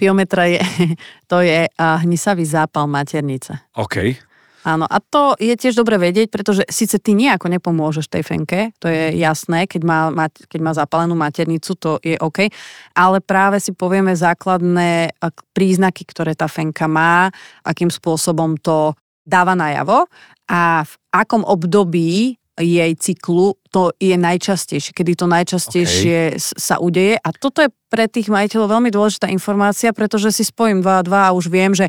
Piometra 0.00 0.48
je, 0.48 0.60
to 1.30 1.44
je 1.44 1.68
hnisavý 1.76 2.44
zápal 2.48 2.88
maternice. 2.88 3.60
OK. 3.76 4.29
Áno, 4.60 4.84
a 4.84 5.00
to 5.00 5.40
je 5.40 5.56
tiež 5.56 5.72
dobre 5.72 5.96
vedieť, 5.96 6.28
pretože 6.28 6.68
síce 6.68 7.00
ty 7.00 7.16
nejako 7.16 7.48
nepomôžeš 7.48 8.12
tej 8.12 8.22
fenke, 8.24 8.76
to 8.76 8.92
je 8.92 9.16
jasné, 9.16 9.64
keď 9.64 9.82
má, 9.88 10.00
keď 10.28 10.60
má 10.60 10.72
zapálenú 10.76 11.16
maternicu, 11.16 11.72
to 11.80 11.96
je 12.04 12.20
OK, 12.20 12.52
ale 12.92 13.24
práve 13.24 13.56
si 13.56 13.72
povieme 13.72 14.12
základné 14.12 15.16
príznaky, 15.56 16.04
ktoré 16.04 16.36
tá 16.36 16.44
fenka 16.44 16.84
má, 16.84 17.32
akým 17.64 17.88
spôsobom 17.88 18.60
to 18.60 18.92
dáva 19.24 19.56
najavo 19.56 20.04
a 20.50 20.84
v 20.84 20.94
akom 21.14 21.40
období 21.40 22.36
jej 22.60 22.92
cyklu 23.00 23.56
to 23.72 23.96
je 23.96 24.12
najčastejšie, 24.20 24.92
kedy 24.92 25.16
to 25.16 25.24
najčastejšie 25.24 26.36
okay. 26.36 26.40
sa 26.40 26.76
udeje 26.76 27.16
a 27.16 27.28
toto 27.32 27.64
je 27.64 27.72
pre 27.88 28.04
tých 28.04 28.28
majiteľov 28.28 28.76
veľmi 28.76 28.90
dôležitá 28.92 29.32
informácia, 29.32 29.96
pretože 29.96 30.36
si 30.36 30.44
spojím 30.44 30.84
2 30.84 31.00
a 31.00 31.02
2 31.02 31.28
a 31.32 31.34
už 31.34 31.48
viem, 31.48 31.72
že 31.72 31.88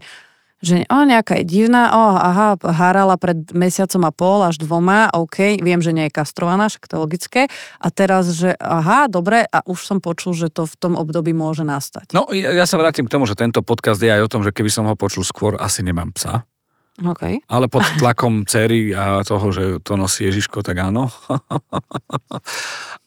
že 0.61 0.85
o, 0.87 0.99
nejaká 1.03 1.41
je 1.41 1.45
divná, 1.45 1.89
o, 1.91 2.03
aha, 2.15 2.55
hárala 2.61 3.17
pred 3.17 3.49
mesiacom 3.51 4.01
a 4.05 4.11
pol 4.13 4.39
až 4.45 4.61
dvoma, 4.61 5.09
OK, 5.11 5.57
viem, 5.57 5.81
že 5.81 5.91
nie 5.91 6.07
je 6.07 6.13
kastrovaná, 6.13 6.69
však 6.69 6.85
to 6.85 6.93
je 6.95 7.01
logické. 7.01 7.41
A 7.81 7.87
teraz, 7.89 8.29
že 8.37 8.53
aha, 8.61 9.09
dobre, 9.09 9.43
a 9.49 9.65
už 9.65 9.81
som 9.81 9.97
počul, 9.97 10.37
že 10.37 10.53
to 10.53 10.69
v 10.69 10.75
tom 10.77 10.93
období 10.93 11.33
môže 11.33 11.65
nastať. 11.65 12.13
No, 12.13 12.29
ja, 12.29 12.53
ja 12.53 12.65
sa 12.69 12.77
vrátim 12.77 13.09
k 13.09 13.13
tomu, 13.13 13.25
že 13.25 13.33
tento 13.33 13.65
podcast 13.65 13.99
je 13.99 14.13
aj 14.13 14.21
o 14.21 14.31
tom, 14.31 14.41
že 14.45 14.53
keby 14.53 14.69
som 14.69 14.85
ho 14.85 14.93
počul 14.93 15.25
skôr, 15.25 15.57
asi 15.57 15.81
nemám 15.81 16.13
psa. 16.13 16.45
Okay. 17.01 17.41
Ale 17.49 17.65
pod 17.65 17.81
tlakom 17.97 18.45
cery 18.45 18.93
a 18.93 19.25
toho, 19.25 19.49
že 19.49 19.81
to 19.81 19.97
nosí 19.97 20.29
Ježiško, 20.29 20.61
tak 20.61 20.77
áno. 20.77 21.09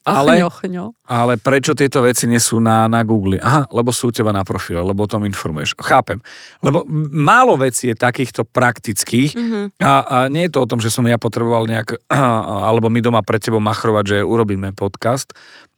ale, 0.05 0.45
ochňo, 0.45 0.93
ale 1.09 1.41
prečo 1.41 1.73
tieto 1.73 2.05
veci 2.05 2.29
nie 2.29 2.37
sú 2.37 2.61
na, 2.61 2.85
na 2.93 3.01
Google? 3.01 3.41
Aha, 3.41 3.65
lebo 3.73 3.89
sú 3.89 4.09
u 4.09 4.15
teba 4.15 4.37
na 4.37 4.45
profile, 4.45 4.85
lebo 4.85 5.05
o 5.05 5.11
tom 5.11 5.25
informuješ. 5.25 5.73
Chápem. 5.81 6.21
Lebo 6.61 6.85
málo 7.13 7.57
vecí 7.57 7.89
je 7.89 7.97
takýchto 7.97 8.45
praktických 8.45 9.33
mm-hmm. 9.33 9.65
a, 9.81 9.93
a 10.05 10.17
nie 10.29 10.47
je 10.47 10.53
to 10.53 10.61
o 10.61 10.69
tom, 10.69 10.79
že 10.79 10.93
som 10.93 11.09
ja 11.09 11.17
potreboval 11.17 11.65
nejak, 11.65 12.05
alebo 12.69 12.93
my 12.93 13.01
doma 13.01 13.25
pre 13.25 13.41
tebou 13.41 13.65
machrovať, 13.65 14.05
že 14.05 14.19
urobíme 14.21 14.77
podcast, 14.77 15.33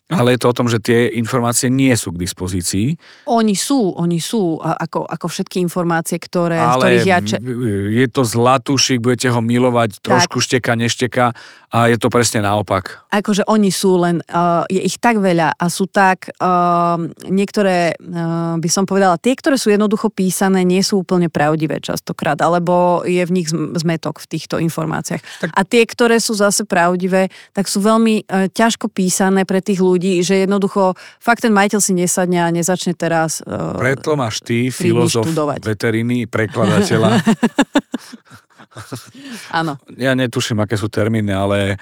ale 0.07 0.39
je 0.39 0.41
to 0.43 0.47
o 0.51 0.57
tom, 0.57 0.71
že 0.71 0.79
tie 0.79 1.11
informácie 1.19 1.67
nie 1.67 1.91
sú 1.99 2.15
k 2.15 2.23
dispozícii. 2.23 2.95
Oni 3.27 3.59
sú, 3.59 3.91
oni 3.99 4.23
sú, 4.23 4.63
ako, 4.63 5.03
ako 5.03 5.27
všetky 5.27 5.59
informácie, 5.59 6.23
ktoré, 6.23 6.63
Ale 6.63 7.03
ktorých 7.03 7.07
ja... 7.11 7.19
Če- 7.19 7.43
je 7.91 8.07
to 8.07 8.23
zlatúšik, 8.23 9.03
budete 9.03 9.35
ho 9.35 9.43
milovať, 9.43 9.99
trošku 9.99 10.39
šteka, 10.39 10.79
nešteka 10.79 11.35
a 11.75 11.91
je 11.91 11.99
to 11.99 12.07
presne 12.07 12.47
naopak. 12.47 13.03
akože 13.11 13.43
oni 13.51 13.75
sú 13.75 13.99
len, 13.99 14.23
uh, 14.31 14.63
je 14.71 14.79
ich 14.79 15.03
tak 15.03 15.19
veľa 15.19 15.59
a 15.59 15.65
sú 15.67 15.91
tak, 15.91 16.31
uh, 16.39 16.95
niektoré, 17.27 17.99
uh, 17.99 18.55
by 18.63 18.69
som 18.71 18.87
povedala, 18.87 19.19
tie, 19.19 19.35
ktoré 19.35 19.59
sú 19.59 19.75
jednoducho 19.75 20.07
písané, 20.15 20.63
nie 20.63 20.87
sú 20.87 21.03
úplne 21.03 21.27
pravdivé 21.27 21.83
častokrát, 21.83 22.39
alebo 22.39 23.03
je 23.03 23.19
v 23.27 23.35
nich 23.35 23.51
zm- 23.51 23.75
zmetok 23.75 24.23
v 24.23 24.27
týchto 24.31 24.63
informáciách. 24.63 25.23
Tak- 25.43 25.51
A 25.51 25.61
tie, 25.67 25.83
ktoré 25.83 26.23
sú 26.23 26.39
zase 26.39 26.63
pravdivé, 26.63 27.27
tak 27.51 27.67
sú 27.67 27.83
veľmi 27.83 28.23
uh, 28.31 28.47
ťažko 28.55 28.87
písané 28.87 29.43
pre 29.43 29.59
tých 29.59 29.83
ľudí, 29.83 29.96
že 29.99 30.47
jednoducho 30.47 30.95
fakt 31.19 31.43
ten 31.43 31.53
majiteľ 31.53 31.81
si 31.81 31.93
nesadne 31.97 32.41
a 32.43 32.49
nezačne 32.53 32.93
teraz... 32.95 33.43
Uh, 33.43 33.77
Preto 33.77 34.15
máš 34.15 34.45
ty, 34.45 34.69
filozof 34.71 35.27
veteriny, 35.63 36.29
prekladateľa. 36.29 37.21
áno. 39.59 39.81
ja 39.97 40.13
netuším, 40.13 40.61
aké 40.63 40.77
sú 40.77 40.93
termíny, 40.93 41.33
ale 41.33 41.81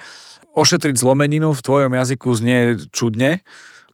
ošetriť 0.55 0.95
zlomeninu 0.95 1.51
v 1.51 1.61
tvojom 1.61 1.91
jazyku 1.91 2.29
znie 2.39 2.59
čudne. 2.95 3.43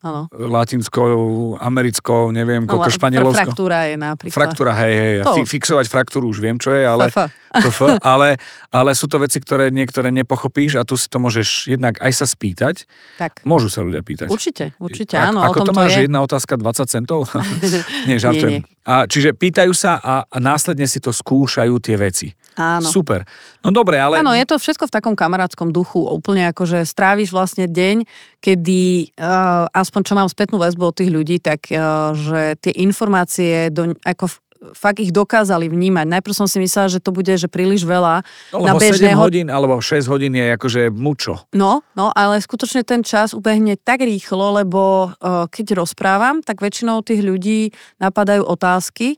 Áno. 0.02 0.26
Latinskou, 0.34 1.62
americkou, 1.62 2.34
neviem, 2.34 2.66
No, 2.66 2.74
koľko 2.74 2.90
fr- 2.90 2.98
španielskou. 2.98 3.38
Fraktúra 3.38 3.86
je 3.86 3.96
napríklad. 4.02 4.34
Fraktúra, 4.34 4.72
hej, 4.82 4.94
hej. 4.98 5.14
To. 5.22 5.34
Fi- 5.38 5.46
fixovať 5.46 5.86
fraktúru 5.94 6.26
už 6.34 6.42
viem, 6.42 6.58
čo 6.58 6.74
je, 6.74 6.82
ale, 6.82 7.14
FF. 7.14 7.30
FF, 7.70 7.82
ale, 8.02 8.42
ale 8.74 8.90
sú 8.98 9.06
to 9.06 9.22
veci, 9.22 9.38
ktoré 9.38 9.70
niektoré 9.70 10.10
nepochopíš 10.10 10.82
a 10.82 10.88
tu 10.90 10.98
si 10.98 11.06
to 11.06 11.22
môžeš 11.22 11.70
jednak 11.70 12.02
aj 12.02 12.18
sa 12.18 12.26
spýtať. 12.26 12.90
Tak. 13.22 13.46
Môžu 13.46 13.70
sa 13.70 13.86
ľudia 13.86 14.02
pýtať. 14.02 14.34
Určite, 14.34 14.74
určite, 14.82 15.22
áno. 15.22 15.46
Ako 15.46 15.62
o 15.62 15.68
tom 15.70 15.70
to 15.70 15.74
máš? 15.78 15.94
je. 16.02 16.10
Jedna 16.10 16.26
otázka, 16.26 16.58
20 16.58 16.90
centov? 16.90 17.30
nie, 18.10 18.18
žartujem. 18.18 18.66
Nie, 18.66 18.82
A, 18.82 19.06
čiže 19.06 19.38
pýtajú 19.38 19.70
sa 19.78 20.02
a, 20.02 20.26
a 20.26 20.38
následne 20.42 20.90
si 20.90 20.98
to 20.98 21.14
skúšajú 21.14 21.78
tie 21.78 21.94
veci. 22.02 22.34
Áno. 22.62 22.86
Super. 22.86 23.26
No 23.66 23.74
dobre, 23.74 23.98
ale... 23.98 24.22
Áno, 24.22 24.38
je 24.38 24.46
to 24.46 24.62
všetko 24.62 24.86
v 24.88 24.94
takom 24.94 25.16
kamarátskom 25.18 25.74
duchu. 25.74 26.06
Úplne 26.06 26.54
ako, 26.54 26.70
že 26.70 26.80
stráviš 26.86 27.34
vlastne 27.34 27.66
deň, 27.66 28.06
kedy, 28.38 29.14
uh, 29.18 29.66
aspoň 29.74 30.02
čo 30.06 30.14
mám 30.14 30.30
spätnú 30.30 30.62
väzbu 30.62 30.84
od 30.94 30.96
tých 30.96 31.10
ľudí, 31.10 31.38
tak 31.42 31.66
uh, 31.74 32.14
že 32.14 32.62
tie 32.62 32.74
informácie, 32.86 33.74
do, 33.74 33.98
ako 34.06 34.30
fakt 34.78 35.02
ich 35.02 35.10
dokázali 35.10 35.66
vnímať. 35.66 36.06
Najprv 36.06 36.38
som 36.38 36.46
si 36.46 36.62
myslela, 36.62 36.94
že 36.94 37.02
to 37.02 37.10
bude 37.10 37.34
že 37.34 37.50
príliš 37.50 37.82
veľa 37.82 38.22
no, 38.54 38.62
na 38.62 38.78
lebo 38.78 38.80
7 38.80 38.94
bežného... 38.94 39.18
hodín 39.18 39.48
alebo 39.50 39.82
6 39.82 40.06
hodín 40.06 40.38
je 40.38 40.54
akože 40.54 40.94
mučo. 40.94 41.42
No, 41.58 41.82
no, 41.98 42.14
ale 42.14 42.38
skutočne 42.38 42.86
ten 42.86 43.02
čas 43.02 43.34
ubehne 43.34 43.74
tak 43.82 44.06
rýchlo, 44.06 44.62
lebo 44.62 45.10
uh, 45.10 45.50
keď 45.50 45.82
rozprávam, 45.82 46.46
tak 46.46 46.62
väčšinou 46.62 47.02
tých 47.02 47.26
ľudí 47.26 47.74
napadajú 47.98 48.46
otázky, 48.46 49.18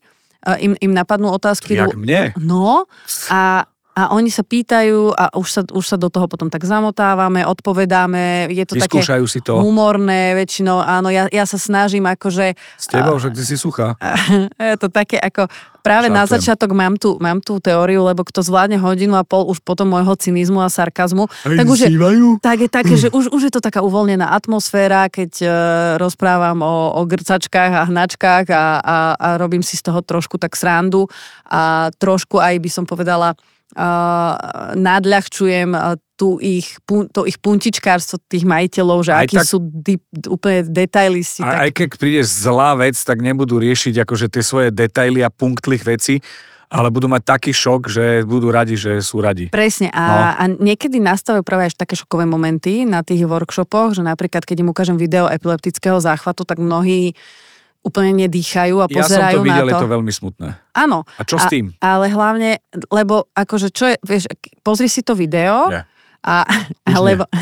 im, 0.60 0.76
im 0.80 0.92
napadnú 0.92 1.32
otázky... 1.32 1.80
Jak 1.80 1.96
mne. 1.96 2.36
No 2.40 2.86
a, 3.32 3.68
a 3.94 4.10
oni 4.18 4.34
sa 4.34 4.42
pýtajú 4.42 5.14
a 5.14 5.30
už 5.38 5.48
sa, 5.48 5.62
už 5.70 5.86
sa 5.86 5.98
do 6.02 6.10
toho 6.10 6.26
potom 6.26 6.50
tak 6.50 6.66
zamotávame, 6.66 7.46
odpovedáme, 7.46 8.50
je 8.50 8.66
to 8.66 8.74
také 8.82 9.06
Vyskúšajú 9.06 9.26
si 9.30 9.40
to. 9.46 9.62
humorné 9.62 10.34
väčšinou, 10.34 10.82
áno, 10.82 11.14
ja, 11.14 11.30
ja 11.30 11.46
sa 11.46 11.62
snažím 11.62 12.10
akože, 12.10 12.58
S 12.58 12.90
tebou, 12.90 13.22
že 13.22 13.30
ty 13.30 13.46
si 13.46 13.54
suchá. 13.54 13.94
je 14.74 14.78
to 14.82 14.90
také 14.90 15.22
ako, 15.22 15.46
práve 15.86 16.10
na 16.10 16.26
Žartujem. 16.26 16.34
začiatok 16.42 16.70
mám 16.74 16.98
tú, 16.98 17.22
mám 17.22 17.38
tú 17.38 17.62
teóriu, 17.62 18.02
lebo 18.02 18.26
kto 18.26 18.42
zvládne 18.42 18.82
hodinu 18.82 19.14
a 19.14 19.22
pol 19.22 19.46
už 19.46 19.62
potom 19.62 19.94
môjho 19.94 20.18
cynizmu 20.18 20.58
a 20.66 20.74
sarkazmu, 20.74 21.30
tak 21.46 21.68
už 21.70 21.86
je, 21.86 21.90
tak 22.42 22.58
je 22.66 22.70
také, 22.74 22.96
že 23.04 23.08
už, 23.14 23.30
už 23.30 23.42
je 23.46 23.54
to 23.54 23.62
taká 23.62 23.86
uvoľnená 23.86 24.34
atmosféra, 24.34 25.06
keď 25.06 25.32
uh, 25.46 25.52
rozprávam 26.02 26.66
o, 26.66 26.98
o 26.98 27.02
grcačkách 27.06 27.72
a 27.78 27.88
hnačkách 27.94 28.46
a, 28.50 28.66
a, 28.82 28.98
a 29.14 29.28
robím 29.38 29.62
si 29.62 29.78
z 29.78 29.86
toho 29.86 30.02
trošku 30.02 30.42
tak 30.42 30.58
srandu 30.58 31.06
a 31.46 31.94
trošku 32.02 32.42
aj 32.42 32.58
by 32.58 32.70
som 32.74 32.90
povedala 32.90 33.38
nadľahčujem 34.78 35.70
uh, 35.74 35.96
tú 36.14 36.38
ich, 36.38 36.78
to 36.86 37.26
ich 37.26 37.42
puntičkárstvo 37.42 38.22
tých 38.26 38.46
majiteľov, 38.46 39.02
že 39.04 39.12
Aj 39.12 39.26
akí 39.26 39.38
tak- 39.42 39.50
sú 39.50 39.58
di, 39.60 39.98
úplne 40.30 40.64
detailisti. 40.64 41.42
A 41.42 41.50
tak, 41.50 41.60
aj 41.60 41.72
keď 41.74 41.88
prídeš 41.98 42.28
zlá 42.38 42.78
vec, 42.78 42.96
tak 42.96 43.20
nebudú 43.20 43.58
riešiť 43.58 44.06
akože 44.06 44.30
tie 44.30 44.44
svoje 44.46 44.70
detaily 44.70 45.26
a 45.26 45.34
punktlých 45.34 45.84
veci, 45.84 46.22
ale 46.70 46.90
budú 46.90 47.06
mať 47.06 47.22
taký 47.38 47.52
šok, 47.54 47.82
že 47.86 48.06
budú 48.26 48.50
radi, 48.50 48.74
že 48.74 48.98
sú 49.02 49.22
radi. 49.22 49.50
Presne. 49.50 49.94
A, 49.94 50.02
No. 50.02 50.18
a 50.38 50.44
niekedy 50.58 50.98
nastavujú 50.98 51.46
práve 51.46 51.70
až 51.70 51.78
také 51.78 51.94
šokové 51.94 52.26
momenty 52.26 52.82
na 52.82 53.06
tých 53.06 53.26
workshopoch, 53.26 53.94
že 53.94 54.02
napríklad, 54.02 54.42
keď 54.42 54.66
im 54.66 54.74
ukážem 54.74 54.98
video 54.98 55.30
epileptického 55.30 56.02
záchvatu, 56.02 56.46
tak 56.46 56.58
mnohí 56.58 57.14
úplne 57.84 58.16
nedýchajú 58.26 58.80
a 58.80 58.88
Ja 58.88 59.04
som 59.04 59.06
pozerajú 59.06 59.38
to 59.38 59.44
videl, 59.44 59.68
na 59.68 59.70
je 59.70 59.76
to. 59.76 59.84
to 59.84 59.92
veľmi 59.92 60.14
smutné. 60.16 60.48
Áno. 60.72 61.04
A 61.20 61.22
čo 61.28 61.36
s 61.36 61.46
tým? 61.52 61.76
Ale 61.84 62.08
hlavne, 62.08 62.64
lebo 62.90 63.28
akože 63.36 63.76
čo 63.76 63.92
je, 63.92 64.00
vieš, 64.08 64.32
pozri 64.64 64.88
si 64.88 65.04
to 65.04 65.14
video 65.14 65.68
Nie. 65.68 65.84
a, 66.24 66.48
alebo... 66.88 67.28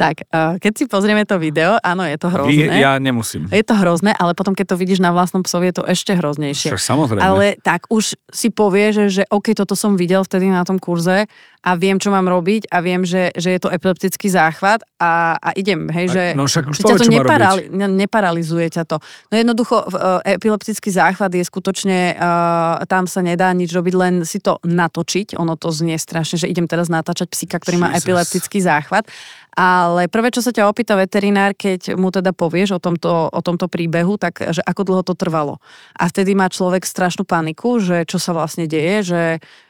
tak, 0.00 0.24
keď 0.32 0.72
si 0.72 0.84
pozrieme 0.88 1.28
to 1.28 1.36
video, 1.36 1.76
áno, 1.84 2.08
je 2.08 2.16
to 2.16 2.32
hrozné. 2.32 2.80
Ja 2.80 2.96
nemusím. 2.96 3.50
Je 3.52 3.64
to 3.66 3.76
hrozné, 3.76 4.16
ale 4.16 4.32
potom, 4.32 4.56
keď 4.56 4.74
to 4.74 4.80
vidíš 4.80 5.04
na 5.04 5.12
vlastnom 5.12 5.44
psovi, 5.44 5.68
je 5.68 5.82
to 5.82 5.84
ešte 5.84 6.16
hroznejšie. 6.16 6.72
Však 6.72 6.80
samozrejme. 6.80 7.20
Ale 7.20 7.60
tak 7.60 7.84
už 7.92 8.16
si 8.32 8.48
povie, 8.48 8.96
že, 8.96 9.04
že 9.10 9.22
OK, 9.28 9.52
toto 9.52 9.76
som 9.76 9.98
videl 9.98 10.24
vtedy 10.24 10.48
na 10.48 10.64
tom 10.64 10.80
kurze 10.80 11.28
a 11.64 11.70
viem, 11.80 11.96
čo 11.96 12.12
mám 12.12 12.28
robiť 12.28 12.68
a 12.68 12.84
viem, 12.84 13.08
že, 13.08 13.32
že 13.32 13.56
je 13.56 13.60
to 13.64 13.72
epileptický 13.72 14.28
záchvat 14.28 14.84
a, 15.00 15.40
a 15.40 15.50
idem, 15.56 15.88
hej, 15.88 16.12
že, 16.12 16.24
no 16.36 16.44
však 16.44 16.64
už 16.68 16.76
že 16.76 16.82
ťa 16.84 16.96
to 17.00 17.04
má 17.08 17.14
neparali, 17.24 17.62
ne, 17.72 17.88
neparalizuje 17.88 18.66
ťa 18.68 18.84
to. 18.84 19.00
No 19.32 19.34
jednoducho, 19.40 19.76
uh, 19.80 20.20
epileptický 20.28 20.92
záchvat 20.92 21.32
je 21.32 21.44
skutočne, 21.48 22.20
uh, 22.20 22.84
tam 22.84 23.08
sa 23.08 23.24
nedá 23.24 23.48
nič 23.56 23.72
robiť, 23.72 23.94
len 23.96 24.14
si 24.28 24.44
to 24.44 24.60
natočiť, 24.60 25.40
ono 25.40 25.56
to 25.56 25.72
znie 25.72 25.96
strašne, 25.96 26.36
že 26.36 26.52
idem 26.52 26.68
teraz 26.68 26.92
natáčať 26.92 27.32
psíka, 27.32 27.56
ktorý 27.56 27.80
má 27.80 27.88
Jesus. 27.96 28.04
epileptický 28.04 28.60
záchvat, 28.60 29.08
ale 29.54 30.10
prvé, 30.10 30.34
čo 30.34 30.42
sa 30.42 30.50
ťa 30.50 30.66
opýta 30.66 30.98
veterinár, 30.98 31.54
keď 31.54 31.94
mu 31.94 32.10
teda 32.10 32.34
povieš 32.34 32.76
o 32.76 32.80
tomto, 32.82 33.30
o 33.30 33.40
tomto 33.40 33.70
príbehu, 33.70 34.18
tak 34.18 34.42
že 34.42 34.58
ako 34.66 34.82
dlho 34.82 35.02
to 35.06 35.14
trvalo. 35.14 35.62
A 35.94 36.10
vtedy 36.10 36.34
má 36.34 36.50
človek 36.50 36.82
strašnú 36.82 37.22
paniku, 37.22 37.78
že 37.78 38.02
čo 38.02 38.18
sa 38.18 38.34
vlastne 38.34 38.66
deje, 38.66 39.14
že, 39.14 39.22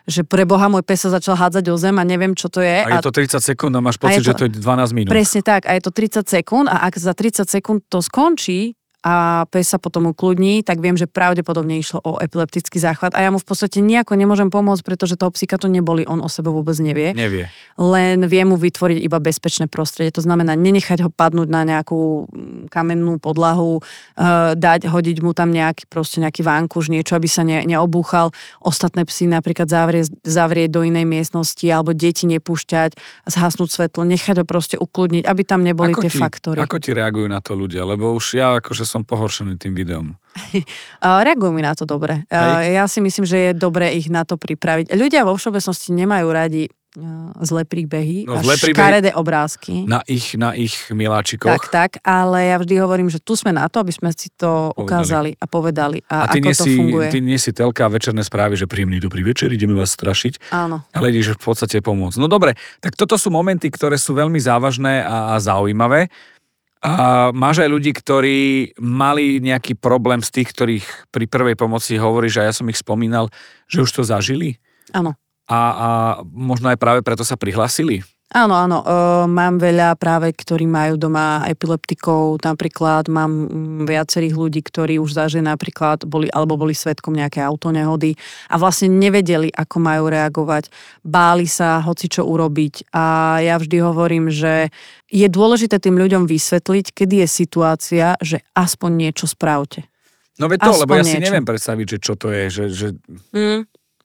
že 0.05 0.21
pre 0.23 0.45
Boha 0.45 0.69
môj 0.69 0.85
pes 0.85 1.01
sa 1.01 1.09
začal 1.09 1.35
hádzať 1.37 1.65
o 1.73 1.77
zem 1.81 1.97
a 1.97 2.05
neviem, 2.05 2.37
čo 2.37 2.53
to 2.53 2.61
je. 2.61 2.85
A 2.85 3.01
je 3.01 3.05
to 3.05 3.13
30 3.13 3.41
sekúnd 3.41 3.73
a 3.73 3.81
máš 3.81 3.97
pocit, 3.97 4.21
je 4.21 4.29
to- 4.29 4.29
že 4.31 4.35
to 4.37 4.45
je 4.47 4.53
12 4.61 4.93
minút. 4.93 5.11
Presne 5.11 5.41
tak, 5.41 5.65
a 5.65 5.73
je 5.73 5.83
to 5.83 5.91
30 5.91 6.29
sekúnd 6.29 6.69
a 6.69 6.85
ak 6.85 6.95
za 7.01 7.17
30 7.17 7.49
sekúnd 7.49 7.81
to 7.89 8.05
skončí 8.05 8.77
a 9.05 9.45
pes 9.53 9.69
sa 9.69 9.77
potom 9.77 10.17
ukludní, 10.17 10.65
tak 10.65 10.81
viem, 10.81 10.97
že 10.97 11.05
pravdepodobne 11.05 11.77
išlo 11.77 12.01
o 12.01 12.17
epileptický 12.17 12.81
záchvat 12.81 13.13
a 13.13 13.21
ja 13.21 13.29
mu 13.29 13.37
v 13.37 13.45
podstate 13.45 13.85
nejako 13.85 14.17
nemôžem 14.17 14.49
pomôcť, 14.49 14.81
pretože 14.81 15.21
toho 15.21 15.29
psíka 15.29 15.61
to 15.61 15.69
neboli, 15.69 16.09
on 16.09 16.25
o 16.25 16.29
sebe 16.33 16.49
vôbec 16.49 16.73
nevie 16.81 17.13
Nevie. 17.13 17.53
len 17.77 18.25
vie 18.25 18.43
mu 18.49 18.57
vytvoriť 18.57 19.05
iba 19.05 19.21
bezpečné 19.21 19.69
prostredie. 19.69 20.09
To 20.17 20.25
znamená 20.25 20.57
nenechať 20.57 21.05
ho 21.05 21.11
padnúť 21.13 21.49
na 21.53 21.69
nejakú 21.69 22.25
mm, 22.33 22.73
kamennú 22.73 23.21
podlahu, 23.21 23.85
uh, 23.85 24.57
dať, 24.57 24.89
hodiť 24.89 25.21
mu 25.21 25.37
tam 25.37 25.53
nejaký, 25.53 25.85
proste 25.85 26.25
nejaký 26.25 26.41
vánkuš, 26.41 26.89
niečo, 26.89 27.13
aby 27.21 27.29
sa 27.29 27.45
ne, 27.45 27.61
neobúchal. 27.69 28.33
Ostatné 28.65 29.05
psy 29.05 29.29
napríklad 29.29 29.69
zavrieť, 29.69 30.17
zavrieť 30.25 30.73
do 30.73 30.81
inej 30.81 31.05
miestnosti 31.05 31.69
alebo 31.69 31.93
deti 31.93 32.25
nepúšťať, 32.25 32.97
zhasnúť 33.29 33.69
svetlo, 33.69 34.09
nechať 34.09 34.41
ho 34.41 34.47
proste 34.49 34.81
ukludniť, 34.81 35.29
aby 35.29 35.43
tam 35.45 35.61
neboli 35.61 35.93
tie 35.93 36.09
ti, 36.09 36.17
faktory. 36.17 36.65
ako 36.65 36.81
ti 36.81 36.97
reagujú 36.97 37.29
na 37.29 37.45
to 37.45 37.53
ľudia? 37.53 37.85
Lebo 37.85 38.17
už 38.17 38.41
ja 38.41 38.57
akože 38.65 38.94
som 38.95 39.03
pohoršený 39.03 39.59
tým 39.59 39.75
videom. 39.75 40.15
Reagujú 41.03 41.51
mi 41.51 41.63
na 41.63 41.75
to 41.75 41.83
dobre. 41.83 42.23
Uh, 42.31 42.63
ja 42.63 42.87
si 42.87 43.03
myslím, 43.03 43.27
že 43.27 43.37
je 43.37 43.53
dobre 43.53 43.91
ich 43.91 44.07
na 44.07 44.23
to 44.23 44.39
pripraviť. 44.39 44.95
Ľudia 44.95 45.27
vo 45.27 45.35
všeobecnosti 45.35 45.91
nemajú 45.91 46.27
radi 46.27 46.63
uh, 46.67 47.35
zlé 47.39 47.63
príbehy 47.63 48.27
No, 48.27 48.39
a 48.39 48.43
zlé 48.43 48.55
príbehy- 48.57 48.75
škaredé 48.75 49.11
obrázky. 49.13 49.83
Na 49.85 50.03
ich, 50.05 50.35
na 50.35 50.55
ich 50.55 50.75
miláčikoch. 50.89 51.51
Tak, 51.51 51.65
tak, 51.71 51.91
ale 52.03 52.51
ja 52.51 52.57
vždy 52.59 52.75
hovorím, 52.79 53.09
že 53.11 53.19
tu 53.19 53.35
sme 53.35 53.51
na 53.51 53.67
to, 53.67 53.79
aby 53.79 53.91
sme 53.91 54.11
si 54.11 54.31
to 54.31 54.71
Povedali. 54.71 54.79
ukázali 54.79 55.31
a 55.39 55.45
povedali 55.47 55.99
a, 56.07 56.17
a 56.27 56.27
ty 56.31 56.39
ako 56.39 56.47
nie, 56.47 56.55
to 56.55 56.65
si, 56.67 56.73
funguje. 56.75 57.07
ty 57.11 57.19
nie 57.19 57.39
si 57.39 57.51
telka 57.51 57.87
večerné 57.87 58.23
správy, 58.23 58.55
že 58.55 58.67
príjemný 58.67 58.99
dobrý 58.99 59.23
večer, 59.23 59.51
ideme 59.51 59.75
vás 59.75 59.95
strašiť. 59.95 60.51
Áno. 60.51 60.83
Ale 60.91 61.11
ideš 61.11 61.35
v 61.39 61.43
podstate 61.43 61.79
pomôcť. 61.79 62.19
No 62.19 62.27
dobre, 62.27 62.55
tak 62.79 62.95
toto 62.95 63.15
sú 63.15 63.31
momenty, 63.31 63.71
ktoré 63.71 63.99
sú 63.99 64.15
veľmi 64.15 64.39
závažné 64.39 65.03
a, 65.03 65.35
a 65.35 65.43
zaujímavé. 65.43 66.11
A 66.85 67.33
máš 67.33 67.65
aj 67.65 67.73
ľudí, 67.73 67.97
ktorí 67.97 68.77
mali 68.77 69.41
nejaký 69.41 69.73
problém 69.73 70.21
z 70.21 70.41
tých, 70.41 70.49
ktorých 70.53 70.87
pri 71.09 71.25
prvej 71.25 71.57
pomoci 71.57 71.97
hovoríš, 71.97 72.45
a 72.45 72.47
ja 72.47 72.53
som 72.53 72.69
ich 72.69 72.77
spomínal, 72.77 73.33
že 73.65 73.81
už 73.81 73.91
to 73.91 74.03
zažili 74.05 74.61
Áno. 74.93 75.17
a, 75.49 75.59
a 75.59 75.89
možno 76.29 76.69
aj 76.69 76.77
práve 76.77 77.01
preto 77.01 77.25
sa 77.25 77.41
prihlasili. 77.41 78.05
Áno, 78.35 78.59
áno. 78.59 78.83
Uh, 78.83 79.31
mám 79.31 79.63
veľa 79.63 79.95
práve, 79.95 80.35
ktorí 80.35 80.67
majú 80.67 80.99
doma 80.99 81.47
epileptikov. 81.47 82.43
Napríklad 82.43 83.07
mám 83.07 83.31
mm, 83.31 83.87
viacerých 83.87 84.35
ľudí, 84.35 84.59
ktorí 84.59 84.99
už 84.99 85.15
zažili 85.15 85.47
napríklad, 85.47 86.03
boli, 86.03 86.27
alebo 86.35 86.59
boli 86.59 86.75
svetkom 86.75 87.15
nejaké 87.15 87.39
autonehody 87.39 88.19
a 88.51 88.59
vlastne 88.59 88.91
nevedeli, 88.91 89.55
ako 89.55 89.77
majú 89.79 90.11
reagovať. 90.11 90.67
Báli 91.07 91.47
sa 91.47 91.79
hoci 91.79 92.11
čo 92.11 92.27
urobiť. 92.27 92.91
A 92.91 93.39
ja 93.39 93.55
vždy 93.55 93.79
hovorím, 93.79 94.27
že 94.35 94.75
je 95.07 95.31
dôležité 95.31 95.79
tým 95.79 95.95
ľuďom 95.95 96.27
vysvetliť, 96.27 96.91
kedy 96.91 97.23
je 97.23 97.29
situácia, 97.31 98.19
že 98.19 98.43
aspoň 98.59 98.91
niečo 98.99 99.31
spravte. 99.31 99.87
No 100.43 100.51
veď 100.51 100.67
to, 100.67 100.71
aspoň 100.75 100.83
lebo 100.83 100.93
ja 100.99 101.05
niečo. 101.07 101.15
si 101.15 101.23
neviem 101.23 101.47
predstaviť, 101.47 101.87
že 101.87 101.99
čo 102.03 102.19
to 102.19 102.35
je. 102.35 102.45
Že, 102.51 102.65
že... 102.75 102.89
Mm, 103.31 103.63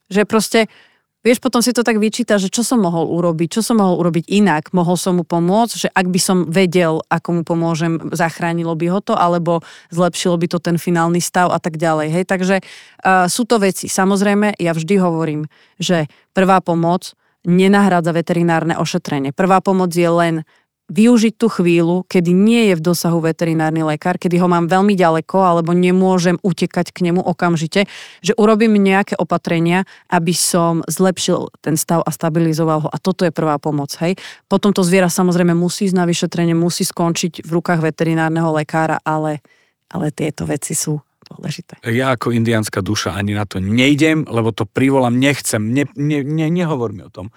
že 0.10 0.22
proste 0.30 0.70
Vieš, 1.20 1.44
potom 1.44 1.60
si 1.60 1.76
to 1.76 1.84
tak 1.84 2.00
vyčíta, 2.00 2.40
že 2.40 2.48
čo 2.48 2.64
som 2.64 2.80
mohol 2.80 3.04
urobiť, 3.12 3.60
čo 3.60 3.62
som 3.62 3.84
mohol 3.84 4.00
urobiť 4.00 4.32
inak, 4.32 4.72
mohol 4.72 4.96
som 4.96 5.20
mu 5.20 5.28
pomôcť, 5.28 5.76
že 5.76 5.90
ak 5.92 6.08
by 6.08 6.20
som 6.20 6.38
vedel, 6.48 7.04
ako 7.12 7.30
mu 7.36 7.42
pomôžem, 7.44 8.00
zachránilo 8.16 8.72
by 8.80 8.88
ho 8.88 9.00
to, 9.04 9.20
alebo 9.20 9.60
zlepšilo 9.92 10.40
by 10.40 10.48
to 10.48 10.64
ten 10.64 10.80
finálny 10.80 11.20
stav 11.20 11.52
a 11.52 11.60
tak 11.60 11.76
ďalej. 11.76 12.08
Hej, 12.08 12.24
takže 12.24 12.56
uh, 12.64 13.28
sú 13.28 13.44
to 13.44 13.60
veci. 13.60 13.92
Samozrejme, 13.92 14.56
ja 14.64 14.72
vždy 14.72 14.96
hovorím, 14.96 15.52
že 15.76 16.08
prvá 16.32 16.64
pomoc 16.64 17.12
nenahrádza 17.44 18.16
veterinárne 18.16 18.80
ošetrenie. 18.80 19.36
Prvá 19.36 19.60
pomoc 19.60 19.92
je 19.92 20.08
len 20.08 20.48
využiť 20.90 21.34
tú 21.38 21.48
chvíľu, 21.48 22.04
kedy 22.10 22.34
nie 22.34 22.74
je 22.74 22.76
v 22.76 22.86
dosahu 22.86 23.22
veterinárny 23.22 23.86
lekár, 23.86 24.18
kedy 24.18 24.42
ho 24.42 24.50
mám 24.50 24.66
veľmi 24.66 24.98
ďaleko 24.98 25.38
alebo 25.38 25.72
nemôžem 25.72 26.42
utekať 26.42 26.92
k 26.92 27.10
nemu 27.10 27.22
okamžite, 27.22 27.86
že 28.26 28.34
urobím 28.36 28.76
nejaké 28.82 29.14
opatrenia, 29.16 29.86
aby 30.10 30.34
som 30.34 30.82
zlepšil 30.90 31.54
ten 31.62 31.78
stav 31.78 32.02
a 32.02 32.10
stabilizoval 32.10 32.86
ho. 32.86 32.90
A 32.90 32.98
toto 32.98 33.24
je 33.24 33.32
prvá 33.32 33.62
pomoc. 33.62 33.94
Hej. 34.02 34.18
Potom 34.50 34.74
to 34.74 34.82
zviera 34.82 35.08
samozrejme 35.08 35.54
musí 35.54 35.86
ísť 35.86 35.98
na 35.98 36.10
vyšetrenie, 36.10 36.58
musí 36.58 36.84
skončiť 36.84 37.46
v 37.46 37.50
rukách 37.54 37.86
veterinárneho 37.86 38.50
lekára, 38.52 38.98
ale, 39.06 39.46
ale 39.94 40.10
tieto 40.10 40.50
veci 40.50 40.74
sú 40.74 40.98
dôležité. 41.30 41.86
Ja 41.86 42.18
ako 42.18 42.34
indiánska 42.34 42.82
duša 42.82 43.14
ani 43.14 43.38
na 43.38 43.46
to 43.46 43.62
nejdem, 43.62 44.26
lebo 44.26 44.50
to 44.50 44.66
privolám, 44.66 45.14
nechcem, 45.14 45.62
ne, 45.62 45.86
ne, 45.94 46.26
ne, 46.26 46.50
nehovor 46.50 46.90
mi 46.90 47.06
o 47.06 47.14
tom. 47.14 47.30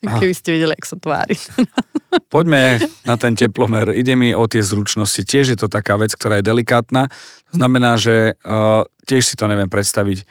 Keby 0.00 0.32
ste 0.32 0.56
videli, 0.56 0.72
jak 0.72 0.88
sa 0.88 0.96
tvári. 0.96 1.36
Poďme 2.32 2.80
na 3.04 3.20
ten 3.20 3.36
teplomer. 3.36 3.92
Ide 3.92 4.16
mi 4.16 4.32
o 4.32 4.48
tie 4.48 4.64
zručnosti. 4.64 5.20
Tiež 5.28 5.52
je 5.52 5.58
to 5.60 5.68
taká 5.68 6.00
vec, 6.00 6.16
ktorá 6.16 6.40
je 6.40 6.48
delikátna. 6.48 7.12
To 7.52 7.54
znamená, 7.60 8.00
že 8.00 8.34
uh, 8.40 8.88
tiež 9.04 9.28
si 9.28 9.34
to 9.36 9.44
neviem 9.44 9.68
predstaviť. 9.68 10.24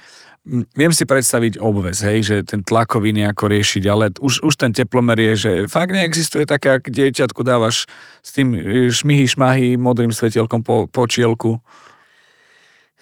Viem 0.74 0.90
si 0.90 1.06
predstaviť 1.06 1.62
obvez, 1.62 2.02
hej, 2.02 2.26
že 2.26 2.36
ten 2.42 2.66
tlakový 2.66 3.14
nejako 3.14 3.54
riešiť, 3.54 3.84
ale 3.86 4.10
už, 4.18 4.42
už 4.42 4.54
ten 4.58 4.74
teplomer 4.74 5.20
je, 5.20 5.34
že 5.36 5.52
fakt 5.70 5.94
neexistuje 5.94 6.50
také, 6.50 6.80
ak 6.80 6.90
dieťatku 6.90 7.46
dávaš 7.46 7.86
s 8.26 8.30
tým 8.34 8.58
e, 8.58 8.90
šmihy 8.90 9.30
šmahy 9.30 9.78
modrým 9.78 10.10
svetielkom 10.10 10.66
po, 10.66 10.90
po 10.90 11.06
čielku. 11.06 11.62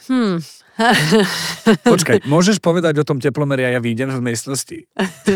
Hmm, 0.06 0.38
Počkaj, 1.94 2.30
môžeš 2.30 2.62
povedať 2.62 3.02
o 3.02 3.06
tom 3.06 3.18
teplomeri 3.18 3.66
a 3.66 3.70
ja 3.78 3.82
výjdem 3.82 4.14
z 4.14 4.22
miestnosti? 4.22 4.78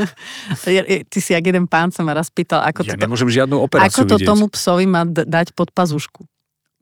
Ty 1.12 1.18
si 1.18 1.30
jak 1.34 1.46
jeden 1.46 1.66
pán 1.66 1.90
sa 1.90 2.06
ma 2.06 2.14
raz 2.14 2.30
pýtal, 2.30 2.62
ako 2.62 2.86
ja 2.86 2.94
to, 2.94 3.02
nemôžem 3.02 3.26
žiadnu 3.26 3.58
operáciu 3.58 4.06
Ako 4.06 4.16
to 4.16 4.16
vidieť. 4.22 4.30
tomu 4.30 4.46
psovi 4.54 4.86
má 4.86 5.02
dať 5.10 5.58
pod 5.58 5.74
pazušku? 5.74 6.30